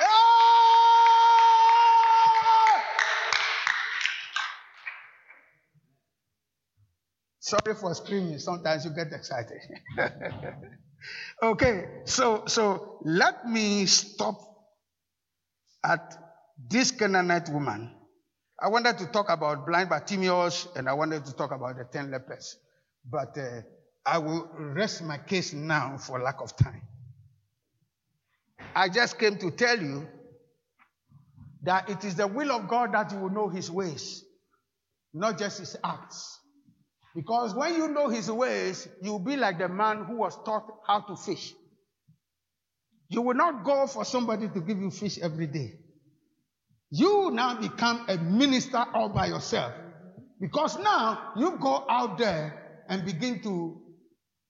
[0.00, 0.06] Yeah.
[7.40, 8.38] Sorry for screaming.
[8.38, 9.58] Sometimes you get excited.
[11.42, 14.38] okay, so so let me stop
[15.84, 16.14] at
[16.70, 17.96] this Canaanite woman.
[18.60, 22.12] I wanted to talk about blind Bartimaeus and I wanted to talk about the ten
[22.12, 22.56] lepers,
[23.04, 23.36] but.
[23.36, 23.62] Uh,
[24.04, 26.82] I will rest my case now for lack of time.
[28.74, 30.06] I just came to tell you
[31.62, 34.24] that it is the will of God that you will know his ways,
[35.12, 36.38] not just his acts.
[37.14, 41.00] Because when you know his ways, you'll be like the man who was taught how
[41.00, 41.52] to fish.
[43.08, 45.72] You will not go for somebody to give you fish every day.
[46.90, 49.72] You now become a minister all by yourself.
[50.40, 53.80] Because now you go out there and begin to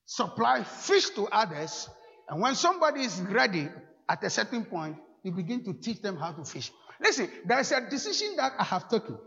[0.09, 1.87] supply fish to others,
[2.31, 3.69] and when somebody is ready
[4.09, 6.73] at a certain point, you begin to teach them how to fish.
[6.99, 9.19] Listen, there is a decision that I have taken,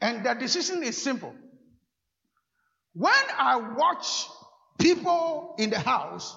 [0.00, 1.34] and the decision is simple.
[2.92, 4.28] When I watch
[4.78, 6.36] people in the house,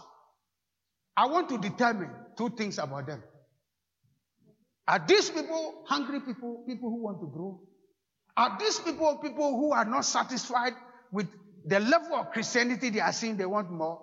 [1.15, 3.21] I want to determine two things about them.
[4.87, 7.61] Are these people hungry people, people who want to grow?
[8.35, 10.73] Are these people people who are not satisfied
[11.11, 11.27] with
[11.67, 14.01] the level of Christianity they are seeing, they want more.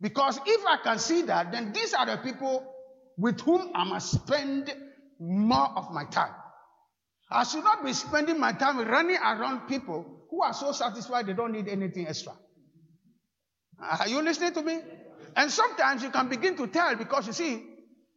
[0.00, 2.64] Because if I can see that, then these are the people
[3.16, 4.72] with whom I must spend
[5.18, 6.34] more of my time.
[7.30, 11.32] I should not be spending my time running around people who are so satisfied they
[11.32, 12.32] don't need anything extra.
[13.80, 14.80] Are you listening to me?
[15.36, 17.62] And sometimes you can begin to tell because you see,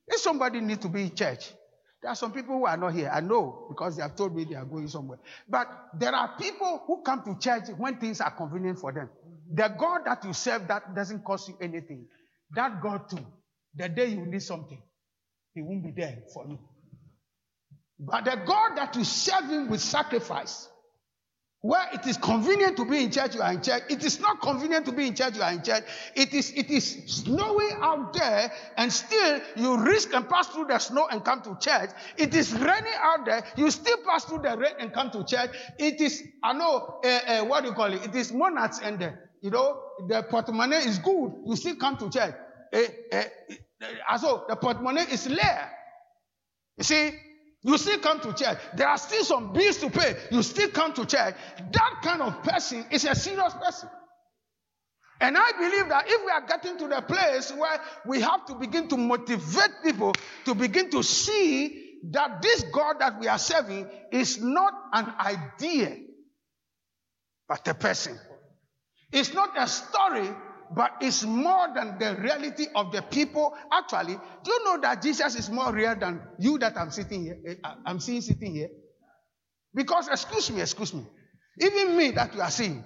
[0.07, 1.51] if somebody needs to be in church,
[2.01, 3.11] there are some people who are not here.
[3.13, 5.19] I know because they have told me they are going somewhere.
[5.47, 5.67] But
[5.99, 9.09] there are people who come to church when things are convenient for them.
[9.53, 12.07] The God that you serve that doesn't cost you anything.
[12.55, 13.25] That God too,
[13.75, 14.81] the day you need something,
[15.53, 16.59] He won't be there for you.
[17.99, 20.67] But the God that you serve Him with sacrifice,
[21.61, 23.83] where it is convenient to be in church, you are in church.
[23.89, 25.83] It is not convenient to be in church, you are in church.
[26.15, 30.79] It is, it is snowing out there, and still you risk and pass through the
[30.79, 31.91] snow and come to church.
[32.17, 35.51] It is raining out there, you still pass through the rain and come to church.
[35.77, 38.05] It is, I know, uh, uh, what do you call it?
[38.05, 42.09] It is months and, uh, you know, the portemonnaie is good, you still come to
[42.09, 42.33] church.
[42.73, 45.71] Uh, so the portemonnaie is there.
[46.77, 47.11] You see,
[47.63, 48.57] you still come to church.
[48.75, 50.15] There are still some bills to pay.
[50.31, 51.35] You still come to church.
[51.71, 53.89] That kind of person is a serious person.
[55.19, 58.55] And I believe that if we are getting to the place where we have to
[58.55, 60.13] begin to motivate people
[60.45, 65.95] to begin to see that this God that we are serving is not an idea,
[67.47, 68.17] but a person.
[69.11, 70.27] It's not a story,
[70.73, 73.53] but it's more than the reality of the people.
[73.71, 77.37] Actually, do you know that Jesus is more real than you that I'm sitting here?
[77.45, 77.55] Eh,
[77.85, 78.69] I'm seeing sitting here?
[79.73, 81.05] Because, excuse me, excuse me,
[81.59, 82.83] even me that you are seeing,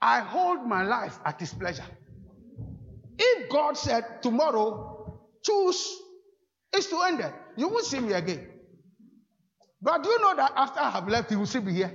[0.00, 1.84] I hold my life at His pleasure.
[3.18, 5.98] If God said tomorrow, choose,
[6.74, 8.48] is to end it, you won't see me again.
[9.80, 11.92] But do you know that after I have left, He will still be here?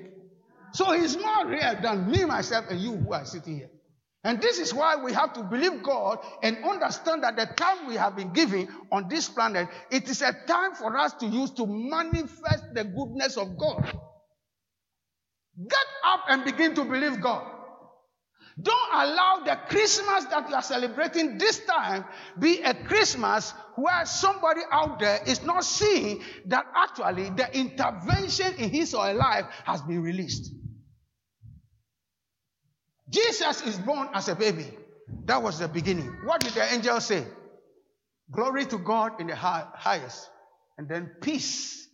[0.74, 3.70] So He's more real than me, myself, and you who are sitting here.
[4.28, 7.96] And this is why we have to believe God and understand that the time we
[7.96, 11.66] have been given on this planet, it is a time for us to use to
[11.66, 13.86] manifest the goodness of God.
[15.58, 17.50] Get up and begin to believe God.
[18.62, 22.04] Don't allow the Christmas that you are celebrating this time
[22.38, 28.72] be a Christmas where somebody out there is not seeing that actually the intervention in
[28.72, 30.52] his or her life has been released.
[33.10, 34.66] Jesus is born as a baby.
[35.26, 36.08] That was the beginning.
[36.26, 37.26] What did the angel say?
[38.30, 40.30] Glory to God in the highest,
[40.78, 41.88] and then peace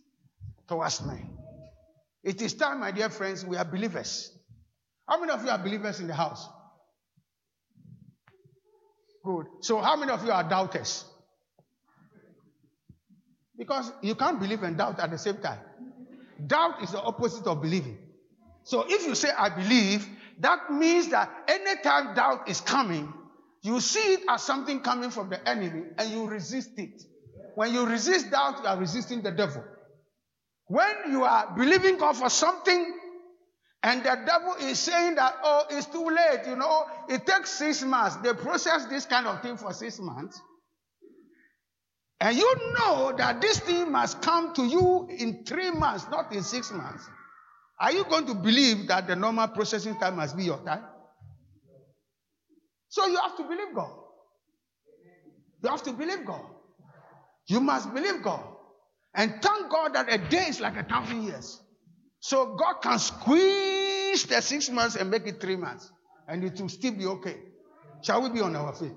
[0.66, 1.30] towards men.
[2.24, 4.36] It is time, my dear friends, we are believers.
[5.08, 6.48] How many of you are believers in the house?
[9.24, 9.46] Good.
[9.60, 11.04] So, how many of you are doubters?
[13.56, 15.60] Because you can't believe and doubt at the same time.
[16.44, 17.98] Doubt is the opposite of believing.
[18.64, 20.08] So, if you say, I believe,
[20.40, 23.12] that means that anytime doubt is coming,
[23.62, 27.02] you see it as something coming from the enemy and you resist it.
[27.54, 29.64] When you resist doubt, you are resisting the devil.
[30.66, 32.94] When you are believing God for something
[33.82, 37.82] and the devil is saying that, oh, it's too late, you know, it takes six
[37.82, 38.16] months.
[38.16, 40.40] They process this kind of thing for six months.
[42.20, 46.42] And you know that this thing must come to you in three months, not in
[46.42, 47.06] six months.
[47.78, 50.84] Are you going to believe that the normal processing time must be your time?
[52.88, 53.90] So you have to believe God.
[55.62, 56.44] You have to believe God.
[57.48, 58.44] You must believe God.
[59.14, 61.60] And thank God that a day is like a thousand years.
[62.20, 65.90] So God can squeeze the six months and make it three months.
[66.28, 67.36] And it will still be okay.
[68.02, 68.92] Shall we be on our feet?